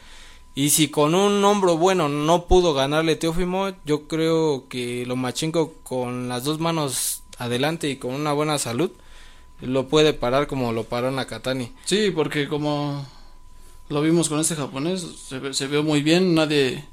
y 0.54 0.70
si 0.70 0.88
con 0.88 1.14
un 1.14 1.44
hombro 1.44 1.76
bueno 1.76 2.08
no 2.08 2.46
pudo 2.46 2.74
ganarle 2.74 3.16
Teófimo, 3.16 3.72
yo 3.84 4.06
creo 4.08 4.68
que 4.68 5.04
Lomachenko 5.06 5.74
con 5.82 6.28
las 6.28 6.44
dos 6.44 6.60
manos 6.60 7.22
adelante 7.38 7.88
y 7.88 7.96
con 7.96 8.14
una 8.14 8.32
buena 8.32 8.58
salud 8.58 8.90
lo 9.60 9.88
puede 9.88 10.12
parar 10.12 10.46
como 10.48 10.72
lo 10.72 10.84
paró 10.84 11.10
Nakatani. 11.10 11.72
Sí, 11.84 12.10
porque 12.10 12.48
como 12.48 13.06
lo 13.88 14.02
vimos 14.02 14.28
con 14.28 14.40
este 14.40 14.56
japonés, 14.56 15.06
se, 15.28 15.54
se 15.54 15.66
vio 15.68 15.82
muy 15.82 16.02
bien, 16.02 16.34
nadie 16.34 16.84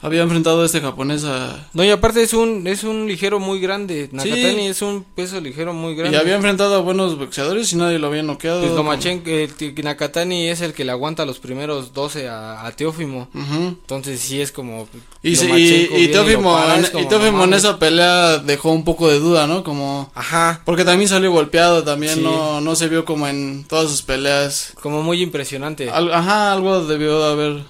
había 0.00 0.22
enfrentado 0.22 0.62
a 0.62 0.66
este 0.66 0.80
japonés 0.80 1.24
a... 1.24 1.66
No, 1.72 1.82
y 1.84 1.90
aparte 1.90 2.22
es 2.22 2.32
un 2.32 2.66
es 2.66 2.84
un 2.84 3.08
ligero 3.08 3.40
muy 3.40 3.60
grande. 3.60 4.08
Nakatani 4.12 4.54
Sí. 4.62 4.66
es 4.66 4.82
un 4.82 5.02
peso 5.02 5.40
ligero 5.40 5.72
muy 5.72 5.92
Y 5.94 5.96
grande. 5.96 6.18
había 6.18 6.36
enfrentado 6.36 6.74
a 6.76 6.78
buenos 6.80 7.18
boxeadores 7.18 7.72
y 7.72 7.76
nadie 7.76 7.98
lo 7.98 8.06
había 8.06 8.22
noqueado. 8.22 8.60
Pues 8.60 8.72
Lomachenko, 8.72 9.28
el 9.30 9.74
Nakatani 9.82 10.48
es 10.48 10.60
el 10.60 10.72
que 10.72 10.84
le 10.84 10.92
aguanta 10.92 11.24
los 11.26 11.38
primeros 11.40 11.92
12 11.94 12.28
a, 12.28 12.64
a 12.66 12.70
Teófimo. 12.72 13.28
Entonces 13.34 14.20
sí 14.20 14.40
es 14.40 14.52
como 14.52 14.88
Y, 15.22 15.34
sí, 15.36 15.48
y, 15.92 16.02
y 16.04 16.08
Teófimo, 16.08 16.52
para, 16.54 16.76
en, 16.78 16.84
como, 16.86 17.04
y 17.04 17.08
Teófimo 17.08 17.44
esa 17.46 17.78
pelea 17.78 18.38
dejó 18.38 18.70
un 18.72 18.84
poco 18.84 19.08
de 19.08 19.18
duda, 19.18 19.46
¿no? 19.48 19.64
Como... 19.64 20.12
Ajá, 20.14 20.62
Porque 20.64 20.84
también 20.84 21.08
salió 21.08 21.32
golpeado, 21.32 21.82
también 21.82 22.14
Sí. 22.14 22.20
no, 22.20 22.60
no 22.60 22.76
se 22.76 22.88
vio 22.88 23.04
como 23.04 23.26
en 23.26 23.64
todas 23.68 23.90
sus 23.90 24.02
peleas. 24.02 24.74
como 24.80 25.02
muy 25.02 25.22
impresionante. 25.22 25.90
Al- 25.90 26.12
ajá, 26.14 26.52
algo 26.52 26.84
debió 26.86 27.18
de 27.20 27.32
haber 27.32 27.62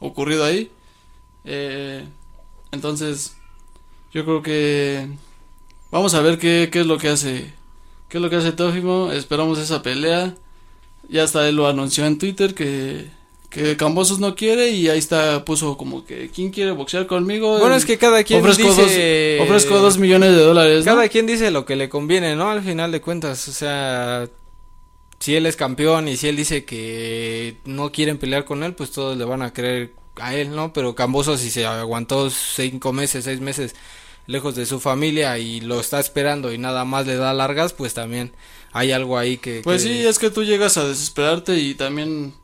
ocurrido 0.00 0.44
ahí. 0.44 0.70
Eh, 1.44 2.04
entonces, 2.72 3.36
yo 4.12 4.24
creo 4.24 4.42
que 4.42 5.08
vamos 5.90 6.14
a 6.14 6.20
ver 6.20 6.38
qué, 6.38 6.68
qué 6.70 6.80
es 6.80 6.86
lo 6.86 6.98
que 6.98 7.08
hace. 7.08 7.52
¿Qué 8.08 8.18
es 8.18 8.22
lo 8.22 8.30
que 8.30 8.36
hace 8.36 8.52
Teófimo? 8.52 9.12
Esperamos 9.12 9.58
esa 9.58 9.82
pelea. 9.82 10.34
Ya 11.08 11.24
hasta 11.24 11.48
él 11.48 11.56
lo 11.56 11.68
anunció 11.68 12.06
en 12.06 12.18
Twitter 12.18 12.54
que, 12.54 13.06
que 13.50 13.76
Cambosos 13.76 14.18
no 14.18 14.34
quiere 14.34 14.70
y 14.70 14.88
ahí 14.88 14.98
está, 14.98 15.44
puso 15.44 15.76
como 15.76 16.04
que, 16.04 16.30
¿quién 16.30 16.50
quiere 16.50 16.72
boxear 16.72 17.06
conmigo? 17.06 17.58
Bueno, 17.58 17.76
es 17.76 17.86
que 17.86 17.96
cada 17.96 18.22
quien 18.24 18.40
ofrezco, 18.40 18.68
dice 18.68 19.36
dos, 19.38 19.46
ofrezco 19.48 19.78
dos 19.78 19.98
millones 19.98 20.36
de 20.36 20.42
dólares. 20.42 20.84
¿no? 20.84 20.92
Cada 20.92 21.08
quien 21.08 21.26
dice 21.26 21.50
lo 21.50 21.64
que 21.64 21.76
le 21.76 21.88
conviene, 21.88 22.36
¿no? 22.36 22.50
Al 22.50 22.62
final 22.62 22.92
de 22.92 23.00
cuentas, 23.00 23.48
o 23.48 23.52
sea, 23.52 24.28
si 25.18 25.34
él 25.34 25.46
es 25.46 25.56
campeón 25.56 26.08
y 26.08 26.16
si 26.16 26.28
él 26.28 26.36
dice 26.36 26.64
que 26.64 27.56
no 27.64 27.90
quieren 27.90 28.18
pelear 28.18 28.44
con 28.44 28.62
él, 28.62 28.74
pues 28.74 28.90
todos 28.90 29.16
le 29.16 29.24
van 29.24 29.42
a 29.42 29.52
creer 29.52 29.92
a 30.20 30.34
él, 30.34 30.54
¿no? 30.54 30.72
Pero 30.72 30.94
Camboso 30.94 31.36
si 31.36 31.50
se 31.50 31.66
aguantó 31.66 32.30
cinco 32.30 32.92
meses, 32.92 33.24
seis 33.24 33.40
meses 33.40 33.74
lejos 34.26 34.54
de 34.54 34.66
su 34.66 34.78
familia 34.80 35.38
y 35.38 35.60
lo 35.60 35.80
está 35.80 36.00
esperando 36.00 36.52
y 36.52 36.58
nada 36.58 36.84
más 36.84 37.06
le 37.06 37.16
da 37.16 37.32
largas, 37.32 37.72
pues 37.72 37.94
también 37.94 38.32
hay 38.72 38.92
algo 38.92 39.18
ahí 39.18 39.38
que... 39.38 39.62
Pues 39.62 39.82
que- 39.82 39.88
sí, 39.88 40.06
es 40.06 40.18
que 40.18 40.30
tú 40.30 40.44
llegas 40.44 40.76
a 40.76 40.86
desesperarte 40.86 41.56
y 41.58 41.74
también 41.74 42.34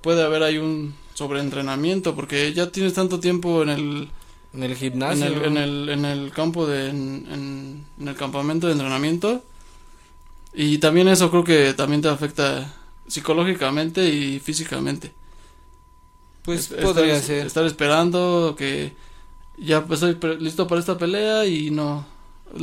puede 0.00 0.22
haber 0.22 0.42
ahí 0.42 0.58
un 0.58 0.94
sobreentrenamiento 1.14 2.14
porque 2.14 2.52
ya 2.52 2.70
tienes 2.70 2.94
tanto 2.94 3.20
tiempo 3.20 3.62
en 3.62 3.68
el 3.70 4.08
en 4.54 4.62
el 4.62 4.72
en 4.72 4.76
gimnasio. 4.76 5.26
el, 5.26 5.44
en 5.44 5.56
el, 5.56 5.88
en 5.88 6.04
el 6.04 6.32
campo 6.32 6.66
de 6.66 6.88
en, 6.90 7.26
en- 7.30 7.84
en 8.00 8.08
el 8.08 8.16
campamento 8.16 8.66
de 8.66 8.72
entrenamiento 8.74 9.42
y 10.54 10.78
también 10.78 11.08
eso 11.08 11.30
creo 11.30 11.44
que 11.44 11.74
también 11.74 12.02
te 12.02 12.08
afecta 12.08 12.74
psicológicamente 13.06 14.06
y 14.08 14.38
físicamente. 14.40 15.12
Pues 16.44 16.66
podría 16.68 17.20
ser. 17.20 17.46
estar 17.46 17.64
esperando 17.64 18.54
que 18.58 18.92
ya 19.58 19.84
pues, 19.84 20.02
estoy 20.02 20.14
pre- 20.16 20.40
listo 20.40 20.66
para 20.66 20.80
esta 20.80 20.98
pelea 20.98 21.46
y 21.46 21.70
no 21.70 22.04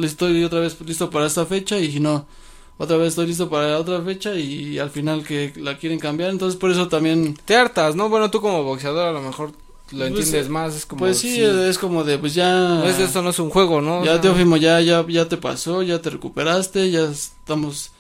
estoy 0.04 0.44
otra 0.44 0.60
vez 0.60 0.78
listo 0.82 1.10
para 1.10 1.26
esta 1.28 1.46
fecha 1.46 1.80
y 1.80 2.00
no 2.00 2.26
otra 2.78 2.98
vez 2.98 3.10
estoy 3.10 3.28
listo 3.28 3.50
para 3.50 3.78
otra 3.80 4.02
fecha 4.02 4.36
y 4.36 4.78
al 4.80 4.90
final 4.90 5.24
que 5.24 5.54
la 5.58 5.78
quieren 5.78 6.00
cambiar 6.00 6.30
entonces 6.30 6.60
por 6.60 6.72
eso 6.72 6.88
también 6.88 7.36
Te 7.46 7.56
hartas, 7.56 7.96
¿no? 7.96 8.10
Bueno, 8.10 8.30
tú 8.32 8.42
como 8.42 8.64
boxeador 8.64 9.08
a 9.08 9.12
lo 9.12 9.22
mejor 9.22 9.52
lo 9.92 9.98
Pues, 9.98 10.10
entiendes 10.10 10.46
eh, 10.48 10.50
más, 10.50 10.76
es 10.76 10.86
como... 10.86 11.00
pues 11.00 11.18
sí, 11.18 11.42
es 11.42 11.78
como 11.78 12.04
de 12.04 12.18
pues 12.20 12.34
ya 12.36 12.86
esto 12.88 13.22
no 13.22 13.32
es 13.32 13.40
un 13.40 13.50
juego, 13.50 13.82
¿no? 13.82 14.02
O 14.02 14.06
ya 14.06 14.14
sea, 14.14 14.22
Teófimo 14.22 14.58
ya 14.58 14.80
ya 14.82 15.06
ya 15.08 15.28
te 15.28 15.38
pasó 15.38 15.84
ya 15.84 16.02
te 16.02 16.10
recuperaste 16.10 16.92
ya 16.92 17.06
estamos 17.06 17.92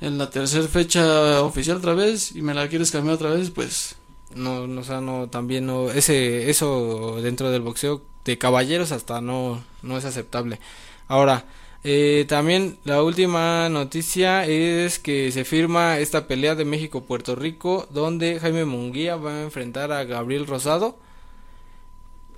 en 0.00 0.16
la 0.18 0.30
tercera 0.30 0.66
fecha 0.68 1.42
oficial 1.42 1.78
otra 1.78 1.94
vez 1.94 2.34
y 2.34 2.42
me 2.42 2.54
la 2.54 2.68
quieres 2.68 2.90
cambiar 2.90 3.16
otra 3.16 3.30
vez 3.30 3.50
pues 3.50 3.96
No, 4.34 4.66
no, 4.66 4.80
o 4.82 4.84
sea, 4.84 5.00
no, 5.00 5.28
también 5.28 5.66
no, 5.66 5.90
ese, 5.90 6.50
eso 6.50 7.20
dentro 7.22 7.50
del 7.50 7.62
boxeo 7.62 8.02
de 8.24 8.38
caballeros 8.38 8.92
hasta 8.92 9.20
no, 9.20 9.62
no 9.82 9.96
es 9.96 10.04
aceptable. 10.04 10.60
Ahora, 11.08 11.46
eh, 11.84 12.26
también 12.28 12.78
la 12.84 13.02
última 13.02 13.68
noticia 13.68 14.44
es 14.46 14.98
que 14.98 15.32
se 15.32 15.44
firma 15.44 15.98
esta 15.98 16.26
pelea 16.26 16.54
de 16.54 16.64
México-Puerto 16.64 17.36
Rico, 17.36 17.86
donde 17.90 18.40
Jaime 18.40 18.64
Munguía 18.64 19.16
va 19.16 19.32
a 19.36 19.42
enfrentar 19.42 19.92
a 19.92 20.04
Gabriel 20.04 20.46
Rosado 20.46 20.98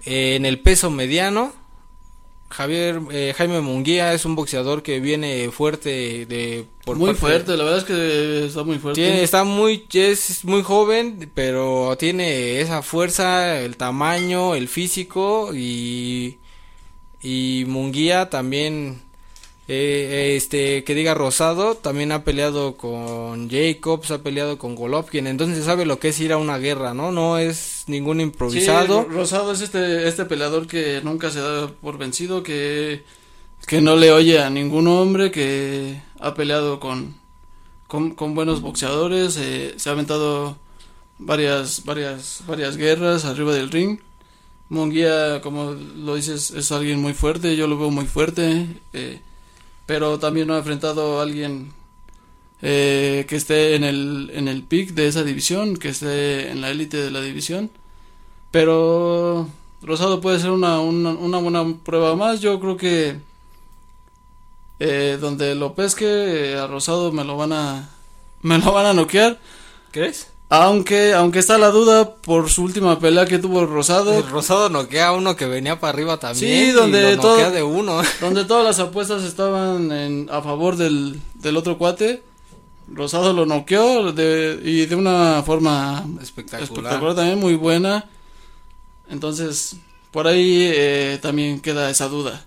en 0.05 0.46
el 0.46 0.61
peso 0.61 0.90
mediano. 0.90 1.53
Javier, 2.50 3.00
eh, 3.12 3.32
Jaime 3.36 3.60
Munguía 3.60 4.12
es 4.12 4.24
un 4.24 4.34
boxeador 4.34 4.82
que 4.82 4.98
viene 5.00 5.50
fuerte 5.52 6.26
de 6.26 6.66
por 6.84 6.96
muy 6.96 7.08
parte- 7.10 7.20
fuerte 7.20 7.56
la 7.56 7.62
verdad 7.64 7.78
es 7.78 7.84
que 7.84 8.46
está 8.46 8.64
muy 8.64 8.78
fuerte. 8.78 9.00
Tiene, 9.00 9.22
está 9.22 9.44
muy, 9.44 9.86
es 9.92 10.44
muy 10.44 10.62
joven, 10.62 11.30
pero 11.32 11.96
tiene 11.96 12.60
esa 12.60 12.82
fuerza, 12.82 13.60
el 13.60 13.76
tamaño, 13.76 14.54
el 14.56 14.66
físico 14.68 15.50
y, 15.54 16.38
y 17.22 17.64
Munguía 17.68 18.28
también, 18.30 19.00
eh, 19.72 20.35
este, 20.37 20.83
que 20.83 20.96
diga 20.96 21.14
Rosado, 21.14 21.76
también 21.76 22.11
ha 22.11 22.24
peleado 22.24 22.76
con 22.76 23.48
Jacobs, 23.48 24.11
ha 24.11 24.20
peleado 24.20 24.59
con 24.59 24.74
Golovkin, 24.74 25.28
entonces 25.28 25.64
sabe 25.64 25.87
lo 25.87 26.00
que 26.00 26.09
es 26.09 26.18
ir 26.18 26.33
a 26.33 26.38
una 26.38 26.59
guerra, 26.59 26.92
¿no? 26.92 27.12
No 27.12 27.38
es 27.38 27.85
ningún 27.87 28.20
improvisado. 28.20 29.04
Sí, 29.04 29.14
Rosado 29.14 29.52
es 29.52 29.61
este, 29.61 30.09
este 30.09 30.24
peleador 30.24 30.66
que 30.66 31.00
nunca 31.04 31.30
se 31.30 31.38
da 31.38 31.68
por 31.68 31.98
vencido, 31.98 32.42
que, 32.42 33.04
que 33.64 33.80
no 33.80 33.94
le 33.94 34.11
oye 34.11 34.40
a 34.40 34.50
ningún 34.50 34.88
hombre, 34.88 35.30
que 35.30 36.02
ha 36.18 36.35
peleado 36.35 36.80
con, 36.80 37.14
con, 37.87 38.16
con 38.16 38.35
buenos 38.35 38.62
boxeadores, 38.62 39.37
eh, 39.37 39.74
se 39.76 39.88
ha 39.88 39.92
aventado 39.92 40.56
varias, 41.18 41.85
varias, 41.85 42.42
varias 42.44 42.76
guerras 42.76 43.24
arriba 43.24 43.54
del 43.54 43.70
ring. 43.70 44.00
Munguía, 44.68 45.40
como 45.42 45.70
lo 45.72 46.16
dices, 46.16 46.50
es 46.50 46.72
alguien 46.72 47.00
muy 47.00 47.14
fuerte, 47.14 47.54
yo 47.54 47.68
lo 47.68 47.78
veo 47.78 47.90
muy 47.90 48.06
fuerte, 48.06 48.66
eh, 48.92 49.20
pero 49.90 50.20
también 50.20 50.46
no 50.46 50.55
ha 50.55 50.59
enfrentado 50.59 51.18
a 51.18 51.22
alguien 51.24 51.72
eh, 52.62 53.26
que 53.29 53.35
esté 53.35 53.74
en 53.74 53.83
el, 53.83 54.31
en 54.33 54.46
el 54.46 54.62
pick 54.62 54.90
de 54.90 55.09
esa 55.09 55.24
división, 55.24 55.76
que 55.76 55.88
esté 55.88 56.48
en 56.53 56.61
la 56.61 56.70
élite 56.70 56.96
de 56.96 57.11
la 57.11 57.20
división. 57.20 57.72
Pero 58.53 59.48
Rosado 59.83 60.20
puede 60.20 60.38
ser 60.38 60.53
una, 60.53 60.79
una, 60.79 61.38
buena 61.38 61.64
prueba 61.83 62.14
más. 62.14 62.40
Yo 62.40 62.61
creo 62.61 62.76
que 62.76 63.16
eh, 64.79 65.18
donde 65.20 65.57
lo 65.57 65.74
pesque 65.74 66.53
eh, 66.53 66.57
a 66.57 66.68
Rosado 66.68 67.11
me 67.11 67.24
lo 67.24 67.37
van 67.37 67.53
a 67.53 67.90
me 68.42 68.59
lo 68.59 68.70
van 68.70 68.87
a 68.87 68.92
noquear. 68.92 69.40
¿Crees? 69.90 70.31
Aunque 70.52 71.12
aunque 71.14 71.38
está 71.38 71.58
la 71.58 71.70
duda 71.70 72.16
por 72.16 72.50
su 72.50 72.64
última 72.64 72.98
pelea 72.98 73.24
que 73.24 73.38
tuvo 73.38 73.64
Rosado, 73.66 74.18
El 74.18 74.28
Rosado 74.28 74.68
noquea 74.68 75.08
a 75.08 75.12
uno 75.12 75.36
que 75.36 75.46
venía 75.46 75.78
para 75.78 75.92
arriba 75.92 76.18
también. 76.18 76.38
Sí, 76.64 76.68
y 76.70 76.72
donde 76.72 77.14
lo 77.14 77.22
todo- 77.22 77.36
noquea 77.36 77.50
de 77.50 77.62
uno. 77.62 78.02
donde 78.20 78.44
todas 78.44 78.64
las 78.64 78.80
apuestas 78.80 79.22
estaban 79.22 79.92
en, 79.92 80.28
a 80.30 80.42
favor 80.42 80.76
del, 80.76 81.20
del 81.34 81.56
otro 81.56 81.78
cuate. 81.78 82.22
Rosado 82.92 83.32
lo 83.32 83.46
noqueó 83.46 84.10
de, 84.12 84.60
y 84.64 84.86
de 84.86 84.96
una 84.96 85.44
forma 85.46 86.04
Espectacular. 86.20 86.64
espectacular 86.64 87.14
también, 87.14 87.38
muy 87.38 87.54
buena. 87.54 88.08
Entonces, 89.08 89.76
por 90.10 90.26
ahí 90.26 90.68
eh, 90.74 91.18
también 91.22 91.60
queda 91.60 91.88
esa 91.90 92.08
duda. 92.08 92.44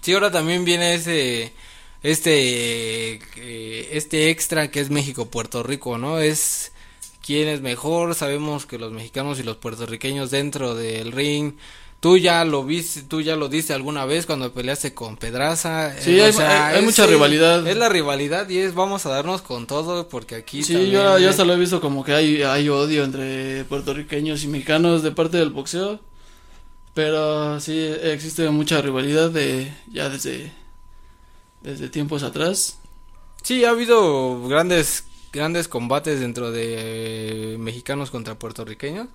Sí, 0.00 0.12
ahora 0.12 0.32
también 0.32 0.64
viene 0.64 0.94
ese 0.94 1.52
este 2.02 3.14
eh, 3.36 3.88
este 3.92 4.30
extra 4.30 4.70
que 4.70 4.80
es 4.80 4.90
México 4.90 5.26
Puerto 5.26 5.62
Rico, 5.62 5.98
¿no? 5.98 6.18
Es 6.18 6.72
quién 7.26 7.48
es 7.48 7.60
mejor, 7.60 8.14
sabemos 8.14 8.64
que 8.66 8.78
los 8.78 8.92
mexicanos 8.92 9.38
y 9.40 9.42
los 9.42 9.56
puertorriqueños 9.56 10.30
dentro 10.30 10.74
del 10.74 11.10
ring 11.12 11.54
Tú 11.98 12.18
ya 12.18 12.44
lo 12.44 12.62
viste, 12.62 13.02
tú 13.02 13.22
ya 13.22 13.36
lo 13.36 13.48
diste 13.48 13.72
alguna 13.72 14.04
vez 14.04 14.26
cuando 14.26 14.52
peleaste 14.52 14.92
con 14.92 15.16
Pedraza. 15.16 15.94
Sí, 15.98 16.18
eh, 16.18 16.22
o 16.22 16.24
hay- 16.26 16.32
sea, 16.34 16.66
hay- 16.68 16.72
hay 16.74 16.78
es- 16.80 16.84
mucha 16.84 17.06
rivalidad. 17.06 17.66
Es 17.66 17.76
la 17.78 17.88
rivalidad 17.88 18.48
y 18.50 18.58
es 18.58 18.74
vamos 18.74 19.06
a 19.06 19.08
darnos 19.08 19.40
con 19.40 19.66
todo 19.66 20.06
porque 20.06 20.34
aquí 20.34 20.62
Sí, 20.62 20.74
también, 20.74 20.92
yo, 20.92 21.18
yo 21.18 21.26
eh, 21.26 21.30
hasta 21.30 21.46
lo 21.46 21.54
he 21.54 21.58
visto 21.58 21.80
como 21.80 22.04
que 22.04 22.12
hay, 22.12 22.42
hay 22.42 22.68
odio 22.68 23.02
entre 23.02 23.64
puertorriqueños 23.64 24.44
y 24.44 24.48
mexicanos 24.48 25.02
de 25.02 25.10
parte 25.12 25.38
del 25.38 25.50
boxeo. 25.50 25.98
Pero 26.94 27.60
sí, 27.60 27.78
existe 28.02 28.48
mucha 28.50 28.80
rivalidad 28.82 29.30
de 29.30 29.72
ya 29.90 30.08
desde, 30.10 30.52
desde 31.62 31.88
tiempos 31.88 32.22
atrás. 32.22 32.78
Sí, 33.42 33.64
ha 33.64 33.70
habido 33.70 34.46
grandes 34.48 35.04
grandes 35.32 35.68
combates 35.68 36.20
dentro 36.20 36.50
de 36.50 37.54
eh, 37.54 37.58
mexicanos 37.58 38.10
contra 38.10 38.38
puertorriqueños. 38.38 39.08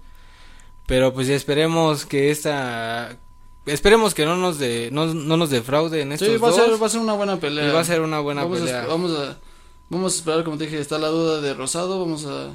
Pero 0.86 1.14
pues 1.14 1.30
esperemos 1.30 2.06
que 2.06 2.32
esta 2.32 3.18
esperemos 3.66 4.14
que 4.14 4.26
no 4.26 4.36
nos 4.36 4.58
de 4.58 4.90
no, 4.92 5.06
no 5.14 5.38
nos 5.38 5.50
defrauden 5.50 6.12
estos 6.12 6.28
Sí, 6.28 6.38
va 6.38 6.50
a, 6.50 6.54
ser, 6.54 6.82
va 6.82 6.88
a 6.88 6.90
ser 6.90 7.02
una 7.02 7.14
buena 7.14 7.40
pelea. 7.40 7.68
y 7.68 7.72
va 7.72 7.82
a 7.82 7.86
ser 7.86 8.02
una 8.02 8.20
buena 8.20 8.44
vamos 8.44 8.60
pelea. 8.60 8.84
A, 8.84 8.88
vamos, 8.88 9.12
a, 9.12 9.38
vamos 9.90 10.14
a 10.14 10.18
esperar, 10.18 10.44
como 10.44 10.58
te 10.58 10.66
dije, 10.66 10.80
está 10.80 10.98
la 10.98 11.10
duda 11.10 11.42
de 11.42 11.54
Rosado. 11.54 12.00
Vamos 12.00 12.26
a, 12.26 12.52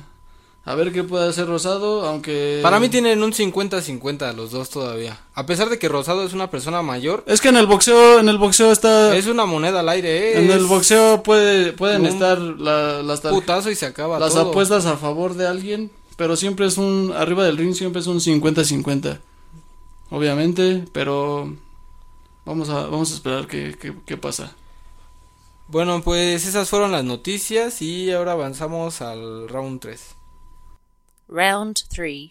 a 0.66 0.74
ver 0.74 0.92
qué 0.92 1.04
puede 1.04 1.28
hacer 1.28 1.46
Rosado, 1.46 2.04
aunque... 2.06 2.58
Para 2.62 2.80
mí 2.80 2.88
tienen 2.88 3.22
un 3.22 3.32
50-50 3.32 4.34
los 4.34 4.50
dos 4.50 4.68
todavía. 4.68 5.18
A 5.34 5.46
pesar 5.46 5.70
de 5.70 5.78
que 5.78 5.88
Rosado 5.88 6.24
es 6.26 6.32
una 6.32 6.50
persona 6.50 6.82
mayor, 6.82 7.22
Es 7.26 7.40
que 7.40 7.48
en 7.50 7.56
el 7.56 7.66
boxeo, 7.66 8.18
en 8.18 8.28
el 8.28 8.36
boxeo 8.36 8.72
está... 8.72 9.16
es 9.16 9.26
una 9.26 9.46
moneda 9.46 9.80
al 9.80 9.88
aire, 9.88 10.32
¿eh? 10.32 10.38
en 10.44 10.50
el 10.50 10.66
boxeo 10.66 11.22
puede, 11.22 11.72
pueden 11.72 12.00
un 12.02 12.06
estar 12.08 12.38
la- 12.40 13.00
las, 13.02 13.22
tar- 13.22 13.32
putazo 13.32 13.70
y 13.70 13.76
se 13.76 13.86
acaba 13.86 14.18
las 14.18 14.32
todo. 14.34 14.50
apuestas 14.50 14.86
a 14.86 14.96
favor 14.96 15.34
de 15.34 15.46
alguien, 15.46 15.90
pero 16.16 16.34
siempre 16.36 16.66
es 16.66 16.78
un... 16.78 17.12
Arriba 17.16 17.44
del 17.44 17.56
ring 17.56 17.72
siempre 17.74 18.00
es 18.00 18.08
un 18.08 18.18
50-50. 18.18 19.18
Obviamente, 20.10 20.84
pero... 20.92 21.54
Vamos 22.44 22.68
a, 22.70 22.86
vamos 22.86 23.10
a 23.12 23.14
esperar 23.14 23.46
qué, 23.46 23.76
qué, 23.80 23.92
qué 24.04 24.16
pasa. 24.16 24.52
Bueno, 25.68 26.02
pues 26.02 26.44
esas 26.46 26.68
fueron 26.68 26.90
las 26.92 27.04
noticias 27.04 27.82
y 27.82 28.10
ahora 28.12 28.32
avanzamos 28.32 29.00
al 29.00 29.48
round 29.48 29.80
3. 29.80 30.15
Round 31.28 31.76
3. 31.88 32.30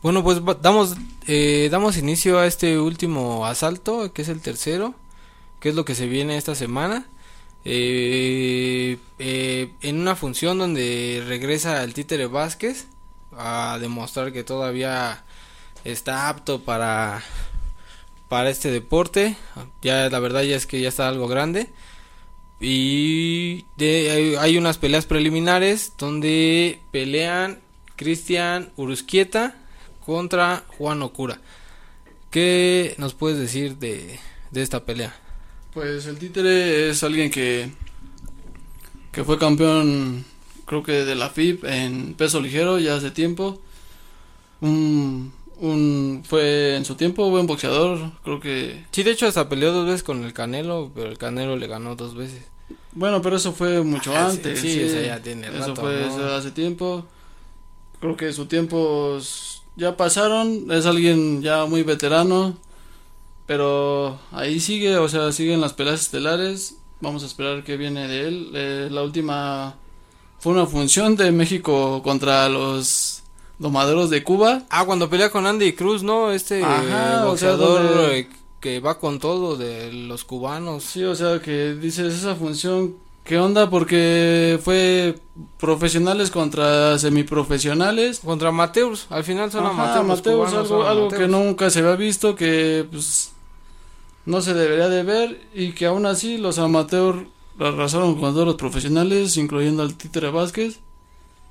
Bueno, 0.00 0.22
pues 0.22 0.40
damos, 0.62 0.94
eh, 1.26 1.68
damos 1.72 1.96
inicio 1.96 2.38
a 2.38 2.46
este 2.46 2.78
último 2.78 3.46
asalto, 3.46 4.12
que 4.12 4.22
es 4.22 4.28
el 4.28 4.40
tercero, 4.40 4.94
que 5.58 5.70
es 5.70 5.74
lo 5.74 5.84
que 5.84 5.96
se 5.96 6.06
viene 6.06 6.36
esta 6.36 6.54
semana. 6.54 7.06
Eh, 7.64 8.96
eh, 9.18 9.72
en 9.82 10.00
una 10.00 10.14
función 10.14 10.58
donde 10.58 11.24
regresa 11.26 11.82
el 11.82 11.94
Títere 11.94 12.26
Vázquez 12.26 12.86
a 13.36 13.78
demostrar 13.80 14.32
que 14.32 14.44
todavía 14.44 15.24
está 15.84 16.28
apto 16.28 16.62
para, 16.62 17.24
para 18.28 18.50
este 18.50 18.70
deporte. 18.70 19.36
Ya 19.82 20.08
la 20.08 20.20
verdad 20.20 20.42
ya 20.42 20.56
es 20.56 20.66
que 20.66 20.80
ya 20.80 20.88
está 20.88 21.08
algo 21.08 21.26
grande. 21.26 21.70
Y 22.60 23.64
hay 23.80 24.58
unas 24.58 24.78
peleas 24.78 25.06
preliminares 25.06 25.92
donde 25.98 26.80
pelean 26.92 27.60
Cristian 27.98 28.70
Urusquieta 28.76 29.54
contra 30.06 30.64
Juan 30.78 31.02
Okura. 31.02 31.38
¿Qué 32.30 32.94
nos 32.96 33.12
puedes 33.12 33.38
decir 33.38 33.76
de, 33.76 34.18
de 34.50 34.62
esta 34.62 34.84
pelea? 34.86 35.14
Pues 35.74 36.06
el 36.06 36.18
títere 36.18 36.88
es 36.88 37.02
alguien 37.02 37.30
que 37.30 37.70
que 39.12 39.24
fue 39.24 39.38
campeón 39.38 40.24
creo 40.64 40.82
que 40.82 41.04
de 41.04 41.14
la 41.14 41.28
FIB 41.30 41.64
en 41.64 42.14
peso 42.14 42.40
ligero 42.40 42.78
ya 42.78 42.94
hace 42.96 43.10
tiempo. 43.10 43.60
Un, 44.60 45.32
un 45.58 46.22
fue 46.26 46.76
en 46.76 46.84
su 46.84 46.94
tiempo 46.96 47.30
buen 47.30 47.46
boxeador, 47.46 48.12
creo 48.24 48.40
que 48.40 48.84
Sí, 48.92 49.02
de 49.02 49.12
hecho 49.12 49.26
hasta 49.26 49.48
peleó 49.48 49.72
dos 49.72 49.86
veces 49.86 50.02
con 50.02 50.24
el 50.24 50.32
Canelo, 50.32 50.90
pero 50.94 51.08
el 51.10 51.18
Canelo 51.18 51.56
le 51.56 51.66
ganó 51.68 51.94
dos 51.96 52.14
veces. 52.14 52.42
bueno, 52.92 53.22
pero 53.22 53.36
eso 53.36 53.52
fue 53.52 53.82
mucho 53.82 54.14
Ah, 54.16 54.30
sí, 54.30 54.36
antes. 54.36 54.60
sí, 54.60 54.80
eso 54.80 55.00
ya 55.00 55.20
tiene 55.22 55.46
Eso 55.48 55.58
rato, 55.68 55.76
fue 55.76 56.06
¿no? 56.08 56.24
hace 56.32 56.50
tiempo. 56.50 57.06
Creo 58.00 58.16
que 58.16 58.32
su 58.32 58.46
tiempo 58.46 59.18
ya 59.76 59.96
pasaron, 59.96 60.70
es 60.70 60.86
alguien 60.86 61.42
ya 61.42 61.66
muy 61.66 61.82
veterano, 61.82 62.56
pero 63.46 64.18
ahí 64.32 64.60
sigue, 64.60 64.96
o 64.98 65.08
sea, 65.08 65.32
siguen 65.32 65.60
las 65.60 65.72
peleas 65.72 66.00
estelares. 66.00 66.76
Vamos 67.00 67.22
a 67.22 67.26
esperar 67.26 67.64
qué 67.64 67.76
viene 67.76 68.06
de 68.08 68.28
él. 68.28 68.50
Eh, 68.54 68.88
la 68.90 69.02
última 69.02 69.74
fue 70.38 70.52
una 70.52 70.66
función 70.66 71.16
de 71.16 71.30
México 71.32 72.02
contra 72.02 72.48
los 72.48 73.22
domaderos 73.58 74.10
de 74.10 74.22
Cuba. 74.22 74.62
Ah, 74.70 74.84
cuando 74.84 75.08
pelea 75.08 75.30
con 75.30 75.46
Andy 75.46 75.72
Cruz, 75.72 76.02
¿no? 76.02 76.30
Este 76.32 76.62
Ajá, 76.62 76.80
eh, 76.82 77.26
o 77.26 77.36
sea, 77.36 77.54
boxeador 77.54 77.82
donde- 77.88 78.18
eh, 78.20 78.28
que 78.60 78.80
va 78.80 78.98
con 78.98 79.18
todo 79.20 79.56
de 79.56 79.92
los 79.92 80.24
cubanos. 80.24 80.82
Sí, 80.84 81.04
o 81.04 81.14
sea, 81.14 81.40
que 81.40 81.74
dices 81.74 82.12
esa 82.14 82.34
función, 82.34 82.96
¿qué 83.28 83.38
onda? 83.38 83.68
Porque 83.68 84.58
fue 84.64 85.16
profesionales 85.58 86.30
contra 86.30 86.98
semiprofesionales. 86.98 88.20
Contra 88.20 88.48
amateurs, 88.48 89.06
al 89.10 89.22
final 89.22 89.52
son 89.52 89.66
Ajá, 89.66 89.72
amateurs. 90.00 90.00
amateurs, 90.00 90.52
algo, 90.54 90.66
son 90.66 90.86
algo 90.86 91.08
que 91.08 91.28
nunca 91.28 91.68
se 91.68 91.80
había 91.80 91.94
visto, 91.94 92.34
que 92.34 92.86
pues 92.90 93.32
no 94.24 94.40
se 94.40 94.54
debería 94.54 94.88
de 94.88 95.02
ver 95.02 95.46
y 95.54 95.72
que 95.72 95.84
aún 95.86 96.06
así 96.06 96.38
los 96.38 96.58
amateurs 96.58 97.26
arrasaron 97.60 98.18
con 98.18 98.32
todos 98.32 98.46
los 98.46 98.56
profesionales, 98.56 99.36
incluyendo 99.36 99.82
al 99.82 99.94
Títere 99.94 100.30
Vázquez. 100.30 100.78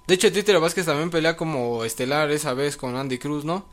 De 0.07 0.15
hecho, 0.15 0.31
Títere 0.31 0.57
Vázquez 0.57 0.85
también 0.85 1.11
pelea 1.11 1.37
como 1.37 1.83
estelar 1.83 2.31
esa 2.31 2.53
vez 2.53 2.75
con 2.75 2.95
Andy 2.95 3.19
Cruz, 3.19 3.45
¿no? 3.45 3.65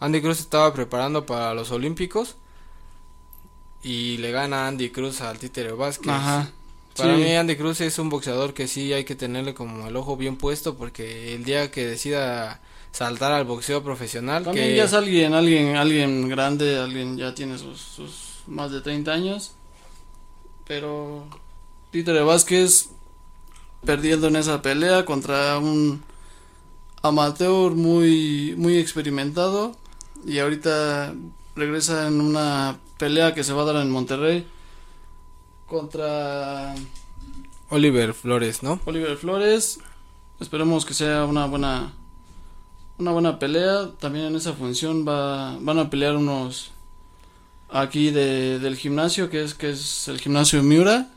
Andy 0.00 0.20
Cruz 0.20 0.40
estaba 0.40 0.74
preparando 0.74 1.26
para 1.26 1.54
los 1.54 1.70
Olímpicos 1.70 2.34
y 3.84 4.16
le 4.16 4.32
gana 4.32 4.66
Andy 4.66 4.90
Cruz 4.90 5.20
al 5.20 5.38
Títere 5.38 5.72
Vázquez. 5.72 6.10
Ajá. 6.10 6.50
Para 6.96 7.16
sí. 7.16 7.22
mí 7.22 7.34
Andy 7.34 7.56
Cruz 7.56 7.80
es 7.80 7.98
un 7.98 8.10
boxeador 8.10 8.52
que 8.54 8.68
sí 8.68 8.92
hay 8.92 9.04
que 9.04 9.14
tenerle 9.14 9.54
como 9.54 9.88
el 9.88 9.96
ojo 9.96 10.16
bien 10.16 10.36
puesto 10.36 10.76
porque 10.76 11.34
el 11.34 11.44
día 11.44 11.70
que 11.70 11.86
decida 11.86 12.60
saltar 12.90 13.32
al 13.32 13.46
boxeo 13.46 13.82
profesional 13.82 14.44
También 14.44 14.68
que 14.68 14.76
ya 14.76 14.84
es 14.84 14.92
alguien, 14.92 15.32
alguien, 15.32 15.76
alguien 15.76 16.28
grande, 16.28 16.78
alguien 16.78 17.16
ya 17.16 17.34
tiene 17.34 17.56
sus, 17.58 17.80
sus 17.80 18.42
más 18.46 18.70
de 18.70 18.80
30 18.80 19.10
años. 19.10 19.52
Pero 20.66 21.26
Títere 21.90 22.22
Vázquez 22.22 22.90
perdiendo 23.84 24.28
en 24.28 24.36
esa 24.36 24.62
pelea 24.62 25.04
contra 25.04 25.58
un 25.58 26.02
amateur 27.02 27.72
muy, 27.72 28.54
muy 28.56 28.78
experimentado. 28.78 29.76
Y 30.24 30.38
ahorita 30.38 31.14
regresa 31.56 32.06
en 32.06 32.20
una 32.20 32.78
pelea 32.98 33.34
que 33.34 33.44
se 33.44 33.52
va 33.52 33.62
a 33.62 33.72
dar 33.72 33.76
en 33.76 33.90
Monterrey 33.90 34.46
contra 35.66 36.74
Oliver 37.70 38.12
Flores, 38.12 38.62
¿no? 38.62 38.80
Oliver 38.84 39.16
Flores. 39.16 39.80
Esperemos 40.40 40.84
que 40.84 40.94
sea 40.94 41.24
una 41.24 41.46
buena 41.46 41.92
una 42.98 43.12
buena 43.12 43.38
pelea. 43.38 43.90
También 43.98 44.26
en 44.26 44.36
esa 44.36 44.52
función 44.52 45.06
va 45.06 45.56
van 45.60 45.78
a 45.78 45.88
pelear 45.88 46.16
unos 46.16 46.70
aquí 47.70 48.10
de, 48.10 48.58
del 48.58 48.76
gimnasio 48.76 49.30
que 49.30 49.42
es 49.42 49.54
que 49.54 49.70
es 49.70 50.08
el 50.08 50.20
gimnasio 50.20 50.62
Miura. 50.62 51.08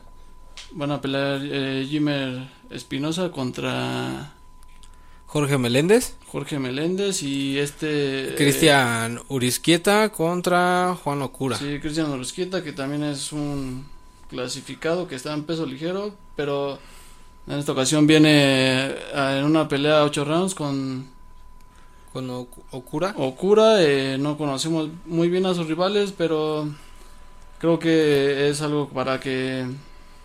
Van 0.72 0.90
a 0.90 1.00
pelear 1.00 1.40
eh, 1.42 1.86
Jimmer 1.88 2.48
Espinosa 2.70 3.30
contra 3.30 4.32
Jorge 5.26 5.58
Meléndez, 5.58 6.14
Jorge 6.28 6.58
Meléndez 6.58 7.22
y 7.22 7.58
este 7.58 8.30
eh, 8.30 8.34
Cristian 8.36 9.20
Urisquieta 9.28 10.10
contra 10.10 10.96
Juan 11.02 11.20
Okura. 11.22 11.58
Sí, 11.58 11.78
Cristian 11.80 12.10
Orozquieta, 12.10 12.64
que 12.64 12.72
también 12.72 13.04
es 13.04 13.32
un 13.32 13.86
clasificado 14.28 15.06
que 15.08 15.14
está 15.14 15.32
en 15.34 15.44
peso 15.44 15.66
ligero, 15.66 16.12
pero 16.36 16.78
en 17.46 17.58
esta 17.58 17.72
ocasión 17.72 18.06
viene 18.06 18.30
eh, 18.32 19.38
en 19.38 19.44
una 19.44 19.68
pelea 19.68 20.00
a 20.00 20.04
8 20.04 20.24
rounds 20.24 20.54
con 20.54 21.08
Con 22.12 22.28
Oku- 22.30 22.62
Okura. 22.70 23.14
Okura. 23.16 23.82
eh, 23.82 24.16
no 24.18 24.36
conocemos 24.38 24.88
muy 25.06 25.28
bien 25.28 25.46
a 25.46 25.54
sus 25.54 25.66
rivales, 25.68 26.12
pero 26.16 26.68
creo 27.58 27.78
que 27.78 28.48
es 28.48 28.62
algo 28.62 28.88
para 28.88 29.20
que 29.20 29.66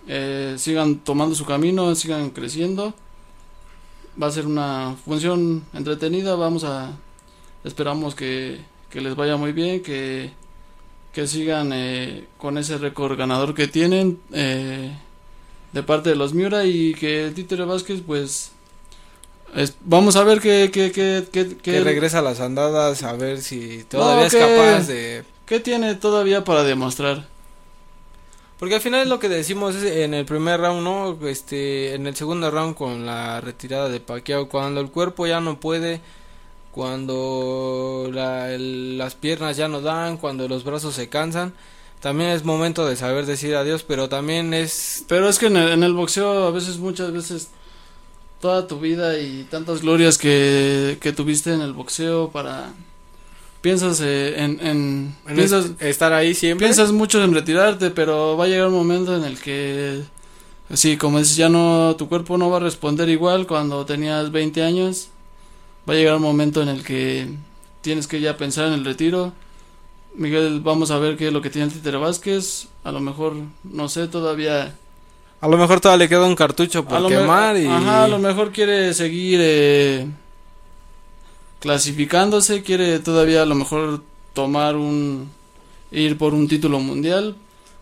eh, 0.08 0.56
sigan 0.58 1.00
tomando 1.00 1.36
su 1.36 1.46
camino, 1.46 1.94
sigan 1.96 2.30
creciendo. 2.32 2.94
Va 4.22 4.28
a 4.28 4.32
ser 4.32 4.46
una 4.46 4.96
función 5.06 5.64
entretenida, 5.74 6.36
vamos 6.36 6.64
a 6.66 6.92
esperamos 7.64 8.14
que, 8.16 8.60
que 8.90 9.00
les 9.02 9.16
vaya 9.16 9.38
muy 9.38 9.52
bien, 9.54 9.82
que, 9.84 10.32
que 11.14 11.28
sigan 11.28 11.72
eh, 11.74 12.26
con 12.38 12.58
ese 12.58 12.78
récord 12.78 13.18
ganador 13.18 13.54
que 13.54 13.68
tienen 13.68 14.20
eh, 14.34 14.96
de 15.74 15.84
parte 15.84 16.10
de 16.10 16.16
los 16.16 16.34
Miura 16.34 16.66
y 16.66 16.94
que 16.94 17.32
Títere 17.36 17.66
Vázquez 17.66 18.02
pues 18.06 18.52
es- 19.56 19.76
vamos 19.82 20.16
a 20.16 20.24
ver 20.24 20.40
qué 20.40 20.70
qué- 20.72 20.92
que 20.92 21.58
qué- 21.62 21.82
regresa 21.82 22.20
a 22.20 22.22
las 22.22 22.40
andadas 22.40 23.04
a 23.04 23.14
ver 23.14 23.42
si 23.42 23.84
todavía 23.90 24.28
es 24.28 24.34
que- 24.34 24.40
capaz 24.40 24.88
de 24.88 25.24
qué 25.46 25.60
tiene 25.60 25.96
todavía 25.96 26.44
para 26.46 26.64
demostrar. 26.64 27.28
porque 28.58 28.76
al 28.76 28.82
final 28.82 29.10
lo 29.10 29.18
que 29.20 29.28
decimos 29.28 29.76
es 29.76 29.84
en 29.84 30.14
el 30.14 30.24
primer 30.26 30.60
round 30.62 30.84
no 30.84 31.18
este 31.28 31.96
en 31.96 32.06
el 32.08 32.16
segundo 32.16 32.50
round 32.52 32.76
con 32.76 33.06
la 33.06 33.42
retirada 33.42 33.90
de 33.90 34.00
Pacquiao 34.00 34.48
cuando 34.50 34.80
el 34.82 34.92
cuerpo 34.92 35.26
ya 35.28 35.42
no 35.42 35.60
puede 35.60 36.00
cuando 36.72 38.10
la- 38.14 38.52
el- 38.54 38.98
las 38.98 39.16
piernas 39.16 39.58
ya 39.58 39.68
no 39.68 39.82
dan, 39.82 40.18
cuando 40.18 40.48
los 40.48 40.64
brazos 40.64 40.96
se 40.96 41.10
cansan. 41.10 41.54
También 42.00 42.32
es 42.32 42.44
momento 42.46 42.86
de 42.88 42.96
saber 42.96 43.26
decir 43.26 43.56
adiós, 43.56 43.84
pero 43.84 44.10
también 44.10 44.54
es 44.54 45.06
Pero 45.08 45.30
es 45.30 45.38
que 45.38 45.48
en 45.48 45.58
el, 45.58 45.70
en 45.70 45.84
el 45.84 45.94
boxeo 45.94 46.48
a 46.48 46.52
veces, 46.52 46.78
muchas 46.80 47.12
veces, 47.14 47.50
toda 48.40 48.68
tu 48.68 48.80
vida 48.80 49.20
y 49.20 49.44
tantas 49.52 49.82
glorias 49.82 50.18
que, 50.18 50.98
que 51.02 51.14
tuviste 51.14 51.54
en 51.54 51.62
el 51.62 51.74
boxeo 51.74 52.30
para... 52.32 52.74
Piensas 53.62 54.02
eh, 54.02 54.34
en... 54.44 54.60
en- 54.66 55.16
en 55.28 55.36
piensas, 55.36 55.66
es- 55.66 55.82
estar 55.82 56.14
ahí 56.14 56.34
siempre. 56.34 56.66
piensas 56.66 56.92
mucho 56.92 57.24
en 57.24 57.34
retirarte, 57.34 57.92
pero 57.92 58.36
va 58.38 58.46
a 58.46 58.48
llegar 58.48 58.68
un 58.68 58.74
momento 58.74 59.16
en 59.16 59.24
el 59.24 59.40
que... 59.40 60.02
Sí, 60.74 60.98
como 60.98 61.20
dices, 61.20 61.36
ya 61.36 61.50
no... 61.50 61.96
Tu 61.98 62.08
cuerpo 62.10 62.38
no 62.40 62.50
va 62.50 62.58
a 62.58 62.62
responder 62.62 63.10
igual 63.10 63.46
cuando 63.46 63.86
tenías 63.86 64.32
20 64.32 64.64
años. 64.64 65.10
Va 65.88 65.94
a 65.94 65.98
llegar 65.98 66.16
un 66.16 66.22
momento 66.22 66.62
en 66.62 66.70
el 66.70 66.84
que 66.84 67.28
tienes 67.82 68.08
que 68.08 68.20
ya 68.20 68.38
pensar 68.38 68.68
en 68.68 68.74
el 68.74 68.86
retiro. 68.86 69.34
Miguel, 70.14 70.60
vamos 70.60 70.92
a 70.92 71.00
ver 71.00 71.18
qué 71.18 71.28
es 71.28 71.34
lo 71.34 71.42
que 71.42 71.50
tiene 71.50 71.68
el 71.68 71.74
Títere 71.74 71.98
Vázquez. 71.98 72.68
A 72.84 72.92
lo 72.92 73.00
mejor, 73.00 73.36
no 73.64 73.90
sé, 73.90 74.08
todavía 74.08 74.76
A 75.40 75.48
lo 75.48 75.58
mejor 75.58 75.80
todavía 75.80 76.06
le 76.06 76.10
queda 76.10 76.26
un 76.26 76.36
cartucho 76.36 76.86
por 76.86 77.08
quemar 77.08 77.58
y 77.58 77.66
Ajá, 77.66 78.04
a 78.04 78.08
lo 78.08 78.20
mejor 78.20 78.52
quiere 78.52 78.94
seguir 78.94 79.40
eh, 79.42 80.08
clasificándose, 81.60 82.62
quiere 82.64 83.00
todavía 83.00 83.44
a 83.44 83.46
lo 83.46 83.56
mejor 83.56 84.04
tomar 84.34 84.76
un... 84.76 85.30
ir 85.92 86.18
por 86.18 86.34
un 86.34 86.48
título 86.48 86.80
mundial, 86.80 87.36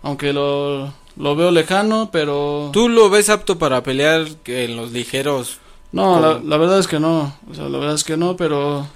aunque 0.03 0.33
lo, 0.33 0.93
lo 1.17 1.35
veo 1.35 1.51
lejano, 1.51 2.09
pero... 2.11 2.69
¿Tú 2.71 2.89
lo 2.89 3.09
ves 3.09 3.29
apto 3.29 3.57
para 3.57 3.83
pelear 3.83 4.27
en 4.45 4.75
los 4.75 4.91
ligeros? 4.91 5.59
No, 5.91 6.19
la, 6.19 6.39
la 6.39 6.57
verdad 6.57 6.79
es 6.79 6.87
que 6.87 6.99
no, 6.99 7.35
o 7.49 7.53
sea, 7.55 7.67
la 7.67 7.79
verdad 7.79 7.95
es 7.95 8.03
que 8.03 8.15
no, 8.17 8.37
pero 8.37 8.87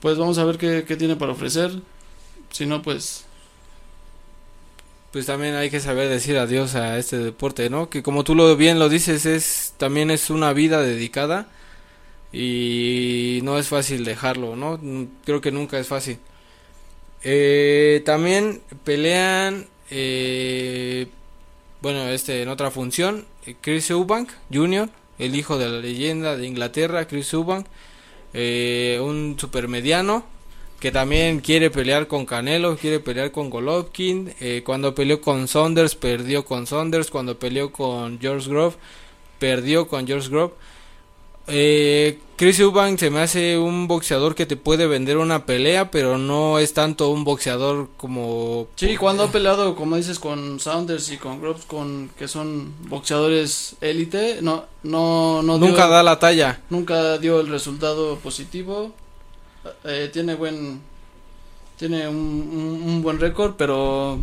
pues 0.00 0.18
vamos 0.18 0.38
a 0.38 0.44
ver 0.44 0.58
qué, 0.58 0.84
qué 0.86 0.96
tiene 0.96 1.16
para 1.16 1.32
ofrecer, 1.32 1.72
si 2.50 2.66
no 2.66 2.82
pues... 2.82 3.26
Pues 5.12 5.26
también 5.26 5.54
hay 5.56 5.68
que 5.68 5.80
saber 5.80 6.08
decir 6.08 6.38
adiós 6.38 6.74
a 6.74 6.98
este 6.98 7.18
deporte, 7.18 7.68
¿no? 7.68 7.90
Que 7.90 8.02
como 8.02 8.24
tú 8.24 8.34
lo 8.34 8.56
bien 8.56 8.78
lo 8.78 8.88
dices, 8.88 9.26
es 9.26 9.74
también 9.76 10.10
es 10.10 10.30
una 10.30 10.54
vida 10.54 10.80
dedicada 10.80 11.48
y 12.32 13.40
no 13.44 13.58
es 13.58 13.68
fácil 13.68 14.04
dejarlo, 14.04 14.56
¿no? 14.56 14.80
Creo 15.24 15.40
que 15.42 15.52
nunca 15.52 15.78
es 15.78 15.88
fácil. 15.88 16.18
Eh, 17.22 18.02
también 18.04 18.62
pelean, 18.84 19.66
eh, 19.90 21.08
bueno, 21.82 22.08
este 22.08 22.42
en 22.42 22.48
otra 22.48 22.70
función, 22.70 23.26
Chris 23.60 23.90
Eubank 23.90 24.30
Jr., 24.52 24.88
el 25.24 25.36
hijo 25.36 25.58
de 25.58 25.68
la 25.68 25.78
leyenda 25.78 26.36
de 26.36 26.46
Inglaterra, 26.46 27.06
Chris 27.06 27.32
Eubank, 27.32 27.66
eh, 28.34 28.98
un 29.02 29.36
supermediano 29.38 30.24
que 30.80 30.90
también 30.90 31.38
quiere 31.40 31.70
pelear 31.70 32.08
con 32.08 32.26
Canelo, 32.26 32.76
quiere 32.76 32.98
pelear 32.98 33.30
con 33.30 33.50
Golovkin. 33.50 34.34
eh, 34.40 34.62
cuando 34.64 34.94
peleó 34.96 35.20
con 35.20 35.46
Saunders, 35.46 35.94
perdió 35.94 36.44
con 36.44 36.66
Saunders. 36.66 37.08
Cuando 37.08 37.38
peleó 37.38 37.70
con 37.70 38.18
George 38.20 38.50
Grove, 38.50 38.74
perdió 39.38 39.86
con 39.86 40.08
George 40.08 40.28
Grove. 40.28 40.54
Eh, 41.54 42.18
Chris 42.36 42.58
Eubank 42.60 42.98
se 42.98 43.10
me 43.10 43.20
hace 43.20 43.58
un 43.58 43.86
boxeador 43.86 44.34
que 44.34 44.46
te 44.46 44.56
puede 44.56 44.86
vender 44.86 45.18
una 45.18 45.44
pelea, 45.44 45.90
pero 45.90 46.16
no 46.16 46.58
es 46.58 46.72
tanto 46.72 47.10
un 47.10 47.24
boxeador 47.24 47.90
como... 47.98 48.68
Sí, 48.76 48.96
cuando 48.96 49.24
ha 49.24 49.30
peleado, 49.30 49.76
como 49.76 49.96
dices, 49.96 50.18
con 50.18 50.58
Saunders 50.58 51.12
y 51.12 51.18
con 51.18 51.40
Groves, 51.42 51.66
con, 51.66 52.10
que 52.18 52.26
son 52.26 52.72
boxeadores 52.88 53.76
élite, 53.82 54.38
no, 54.40 54.64
no, 54.82 55.42
no 55.42 55.58
dio- 55.58 55.68
Nunca 55.68 55.86
da 55.88 56.02
la 56.02 56.18
talla. 56.18 56.60
nunca 56.70 57.18
dio 57.18 57.38
el 57.40 57.48
resultado 57.48 58.16
positivo. 58.16 58.92
Eh, 59.84 60.08
tiene 60.12 60.34
buen 60.34 60.80
tiene 61.76 62.08
un, 62.08 62.16
un- 62.16 62.82
un 62.82 63.02
buen 63.02 63.20
récord, 63.20 63.54
pero 63.56 64.18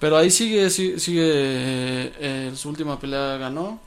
pero 0.00 0.16
ahí 0.16 0.30
sigue 0.30 0.70
sigue, 0.70 0.98
sigue, 0.98 1.22
eh, 1.26 2.12
eh, 2.18 2.52
su 2.56 2.70
última 2.70 2.98
pelea 2.98 3.36
ganó. 3.36 3.78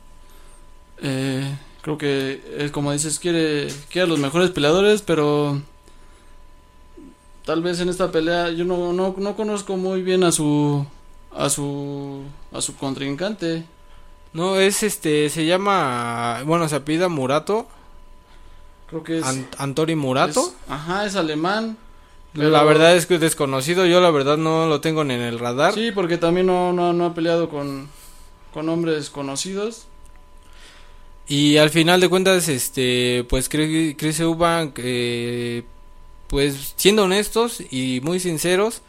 Eh, 1.01 1.57
creo 1.87 1.97
que 1.97 2.41
es 2.57 2.71
como 2.71 2.91
dices 2.91 3.17
quiere 3.17 3.67
quiere 3.89 4.07
a 4.07 4.09
los 4.09 4.19
mejores 4.19 4.49
peleadores, 4.51 5.01
pero 5.01 5.61
tal 7.45 7.61
vez 7.61 7.79
en 7.79 7.87
esta 7.89 8.11
pelea 8.11 8.49
yo 8.51 8.65
no, 8.65 8.91
no, 8.91 9.15
no 9.17 9.35
conozco 9.37 9.77
muy 9.77 10.01
bien 10.01 10.23
a 10.25 10.31
su 10.33 10.85
a 11.33 11.49
su 11.49 12.23
a 12.51 12.59
su 12.61 12.75
contrincante. 12.75 13.63
No, 14.33 14.57
es 14.57 14.83
este, 14.83 15.29
se 15.29 15.45
llama, 15.45 16.41
bueno, 16.45 16.67
se 16.67 16.75
apellida 16.75 17.07
Murato, 17.07 17.67
Creo 18.87 19.03
que 19.03 19.19
es 19.19 19.25
An- 19.25 19.47
Antori 19.57 19.95
Murato. 19.95 20.41
es- 20.41 20.53
ajá, 20.69 21.05
es 21.05 21.15
alemán. 21.15 21.77
La 22.33 22.43
pero- 22.59 22.65
verdad 22.65 22.95
es 22.95 23.05
que 23.05 23.15
es 23.15 23.21
desconocido, 23.21 23.85
yo 23.85 23.99
la 24.01 24.11
verdad 24.11 24.37
no 24.37 24.67
lo 24.67 24.81
tengo 24.81 25.03
ni 25.05 25.13
en 25.13 25.21
el 25.21 25.39
radar. 25.39 25.73
Sí, 25.73 25.91
porque 25.91 26.17
también 26.17 26.47
no, 26.47 26.73
no, 26.73 26.91
no 26.93 27.05
ha 27.05 27.13
peleado 27.13 27.49
con, 27.49 27.87
con 28.53 28.67
hombres 28.69 29.09
conocidos. 29.09 29.85
Y 31.27 31.57
al 31.57 31.69
final 31.69 31.99
de 31.99 32.07
cuentas, 32.09 32.47
este, 32.47 33.25
pues 33.29 33.49
Chris 33.49 34.19
Eubank, 34.19 34.79
eh, 34.81 35.63
pues 36.27 36.73
siendo 36.77 37.03
honestos 37.03 37.61
y 37.69 37.99
muy 38.01 38.19
sinceros, 38.19 38.81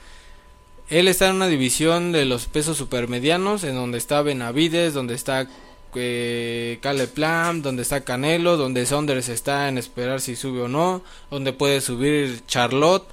él 0.89 1.09
está 1.09 1.29
en 1.29 1.37
una 1.37 1.49
división 1.49 2.13
de 2.13 2.25
los 2.25 2.47
pesos 2.47 2.77
supermedianos, 2.77 3.65
en 3.65 3.75
donde 3.75 3.99
está 3.99 4.23
Benavides, 4.23 4.95
donde 4.95 5.15
está 5.15 5.49
eh, 5.95 6.79
Caleb 6.81 7.11
Plam, 7.13 7.61
donde 7.63 7.83
está 7.83 8.03
Canelo, 8.05 8.57
donde 8.57 8.87
Saunders 8.87 9.29
está 9.29 9.69
en 9.69 9.77
esperar 9.77 10.21
si 10.21 10.37
sube 10.37 10.63
o 10.63 10.69
no, 10.69 11.03
donde 11.31 11.53
puede 11.53 11.81
subir 11.81 12.43
Charlotte. 12.47 13.05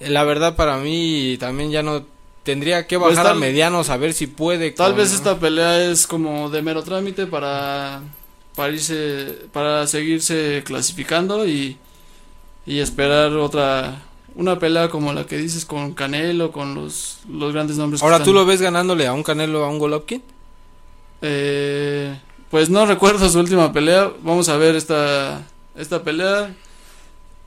La 0.00 0.22
verdad 0.24 0.54
para 0.56 0.78
mí 0.78 1.36
también 1.40 1.70
ya 1.72 1.82
no 1.82 2.04
tendría 2.44 2.86
que 2.86 2.98
Pues 2.98 3.16
bajar 3.16 3.32
a 3.32 3.34
medianos 3.34 3.90
a 3.90 3.96
ver 3.96 4.12
si 4.14 4.26
puede. 4.28 4.70
Tal 4.70 4.92
con- 4.92 4.98
vez 4.98 5.12
esta 5.12 5.38
pelea 5.38 5.90
es 5.90 6.06
como 6.06 6.48
de 6.48 6.62
mero 6.62 6.82
trámite 6.82 7.26
para, 7.26 8.02
para 8.56 8.72
irse, 8.72 9.38
para 9.52 9.86
seguirse 9.86 10.62
clasificando 10.64 11.46
y, 11.46 11.76
y 12.66 12.78
esperar 12.80 13.32
otra, 13.36 14.02
una 14.34 14.58
pelea 14.58 14.88
como 14.88 15.12
la 15.12 15.26
que 15.26 15.36
dices 15.38 15.64
con 15.64 15.94
Canelo, 15.94 16.52
con 16.52 16.74
los, 16.74 17.18
los 17.30 17.52
grandes 17.52 17.76
nombres. 17.78 18.00
que 18.00 18.06
Ahora 18.06 18.22
tú 18.24 18.32
lo 18.32 18.44
ves 18.46 18.60
ganándole 18.60 19.06
a 19.06 19.12
un 19.12 19.22
Canelo, 19.22 19.64
a 19.64 19.68
un 19.68 19.78
Golovkin. 19.78 20.22
Eh, 21.22 22.18
pues 22.50 22.68
no 22.70 22.84
recuerdo 22.86 23.28
su 23.28 23.38
última 23.38 23.72
pelea. 23.72 24.10
Vamos 24.22 24.48
a 24.48 24.56
ver 24.56 24.76
esta, 24.76 25.46
esta 25.76 26.02
pelea. 26.02 26.54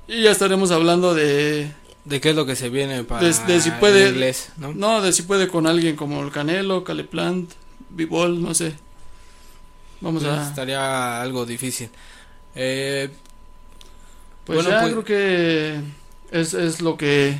Y 0.08 0.24
ya 0.24 0.32
estaremos 0.32 0.72
hablando 0.72 1.14
de, 1.14 1.72
de 2.06 2.22
qué 2.22 2.30
es 2.32 2.36
lo 2.36 2.46
que 2.46 2.56
se 2.56 2.70
viene 2.70 3.04
para 3.04 3.22
De- 3.22 3.34
de 3.34 3.62
si 3.62 3.72
puede- 3.72 4.06
el 4.08 4.14
inglés, 4.14 4.50
¿no? 4.58 4.74
No, 4.74 5.02
de 5.02 5.12
si 5.12 5.24
puede 5.24 5.48
con 5.48 5.68
alguien 5.68 5.96
como 5.96 6.22
el 6.24 6.32
Canelo, 6.32 6.84
Caleplant, 6.84 7.52
Bivol, 7.90 8.42
no 8.42 8.54
sé. 8.54 8.76
Vamos 10.02 10.24
Pues 10.24 10.34
a... 10.36 10.48
estaría 10.50 11.22
algo 11.22 11.46
difícil. 11.46 11.90
Eh, 12.56 13.10
Pues 14.46 14.58
bueno, 14.58 14.70
ya 14.70 14.82
pues- 14.82 14.92
creo 14.94 15.04
que 15.04 15.80
es, 16.32 16.54
es 16.54 16.82
lo 16.82 16.96
que... 16.98 17.38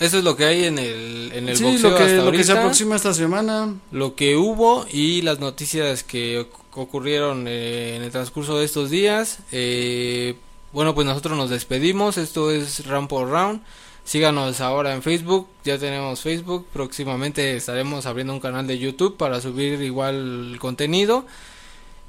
eso 0.00 0.18
es 0.18 0.24
lo 0.24 0.36
que 0.36 0.44
hay 0.44 0.64
en 0.64 0.78
el 0.78 1.32
en 1.34 1.48
el 1.48 1.56
sí, 1.56 1.64
boxeo 1.64 1.90
lo 1.90 1.96
que, 1.96 2.02
hasta 2.04 2.24
lo 2.24 2.32
que 2.32 2.44
se 2.44 2.52
aproxima 2.52 2.96
esta 2.96 3.14
semana. 3.14 3.74
lo 3.90 4.14
que 4.14 4.36
hubo 4.36 4.86
y 4.92 5.22
las 5.22 5.38
noticias 5.40 6.02
que 6.02 6.40
oc- 6.42 6.48
ocurrieron 6.74 7.46
eh, 7.48 7.96
en 7.96 8.02
el 8.02 8.10
transcurso 8.10 8.58
de 8.58 8.64
estos 8.66 8.90
días. 8.90 9.38
Eh, 9.52 10.34
bueno, 10.72 10.94
pues 10.94 11.06
nosotros 11.06 11.36
nos 11.36 11.50
despedimos. 11.50 12.18
Esto 12.18 12.50
es 12.50 12.86
Round 12.86 13.08
por 13.08 13.28
Round. 13.28 13.60
Síganos 14.04 14.60
ahora 14.60 14.94
en 14.94 15.02
Facebook, 15.02 15.46
ya 15.64 15.78
tenemos 15.78 16.20
Facebook, 16.22 16.66
próximamente 16.72 17.54
estaremos 17.56 18.04
abriendo 18.06 18.32
un 18.32 18.40
canal 18.40 18.66
de 18.66 18.76
YouTube 18.78 19.16
para 19.16 19.40
subir 19.40 19.80
igual 19.80 20.56
contenido. 20.58 21.24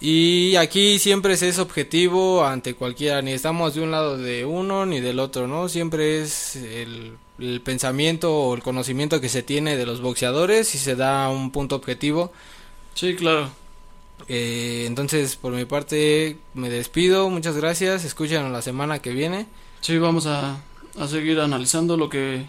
Y 0.05 0.57
aquí 0.57 0.99
siempre 0.99 1.37
se 1.37 1.47
es 1.47 1.59
objetivo 1.59 2.43
ante 2.45 2.73
cualquiera, 2.75 3.21
ni 3.21 3.31
estamos 3.31 3.73
de 3.73 3.81
un 3.81 3.91
lado 3.91 4.17
de 4.17 4.43
uno 4.45 4.85
ni 4.85 4.99
del 4.99 5.17
otro, 5.19 5.47
¿no? 5.47 5.69
Siempre 5.69 6.21
es 6.21 6.57
el, 6.57 7.17
el 7.39 7.61
pensamiento 7.61 8.35
o 8.35 8.53
el 8.53 8.61
conocimiento 8.61 9.21
que 9.21 9.29
se 9.29 9.43
tiene 9.43 9.77
de 9.77 9.85
los 9.85 10.01
boxeadores 10.01 10.75
y 10.75 10.77
se 10.77 10.97
da 10.97 11.29
un 11.29 11.51
punto 11.51 11.77
objetivo. 11.77 12.33
Sí, 12.95 13.15
claro. 13.15 13.49
Eh, 14.27 14.85
entonces, 14.87 15.35
por 15.35 15.53
mi 15.53 15.65
parte, 15.65 16.37
me 16.53 16.69
despido, 16.69 17.29
muchas 17.29 17.55
gracias, 17.57 18.03
escúchanos 18.05 18.51
la 18.51 18.61
semana 18.61 18.99
que 18.99 19.11
viene. 19.11 19.47
Sí, 19.81 19.97
vamos 19.97 20.25
a, 20.27 20.61
a 20.97 21.07
seguir 21.07 21.39
analizando 21.39 21.97
lo 21.97 22.09
que... 22.09 22.45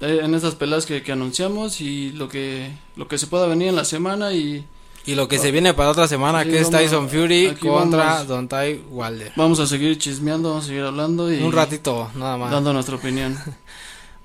eh, 0.00 0.20
En 0.22 0.34
estas 0.34 0.54
peleas 0.54 0.86
que, 0.86 1.02
que 1.02 1.12
anunciamos 1.12 1.80
y 1.80 2.12
lo 2.12 2.28
que, 2.28 2.70
lo 2.96 3.08
que 3.08 3.18
se 3.18 3.26
pueda 3.26 3.46
venir 3.46 3.68
en 3.68 3.76
la 3.76 3.84
semana 3.84 4.32
y 4.32 4.64
Y 5.06 5.14
lo 5.14 5.28
que 5.28 5.38
se 5.38 5.50
viene 5.50 5.74
para 5.74 5.90
otra 5.90 6.08
semana, 6.08 6.44
que 6.44 6.60
es 6.60 6.70
Tyson 6.70 7.10
Fury 7.10 7.56
contra 7.60 8.04
vamos. 8.04 8.28
Dontai 8.28 8.82
Wilder. 8.90 9.32
vamos 9.36 9.60
a 9.60 9.66
seguir 9.66 9.98
chismeando, 9.98 10.48
vamos 10.50 10.64
a 10.64 10.68
seguir 10.68 10.82
hablando 10.82 11.32
y 11.32 11.42
Un 11.42 11.52
ratito, 11.52 12.10
nada 12.14 12.36
más. 12.38 12.50
dando 12.50 12.72
nuestra 12.72 12.96
opinión. 12.96 13.38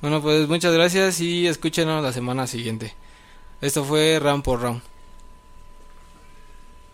Bueno, 0.01 0.21
pues 0.21 0.47
muchas 0.47 0.71
gracias 0.73 1.19
y 1.19 1.45
escúchenos 1.45 2.01
la 2.01 2.13
semana 2.13 2.47
siguiente. 2.47 2.95
Esto 3.59 3.83
fue 3.83 4.17
Round 4.17 4.43
por 4.43 4.61
Round. 4.61 4.81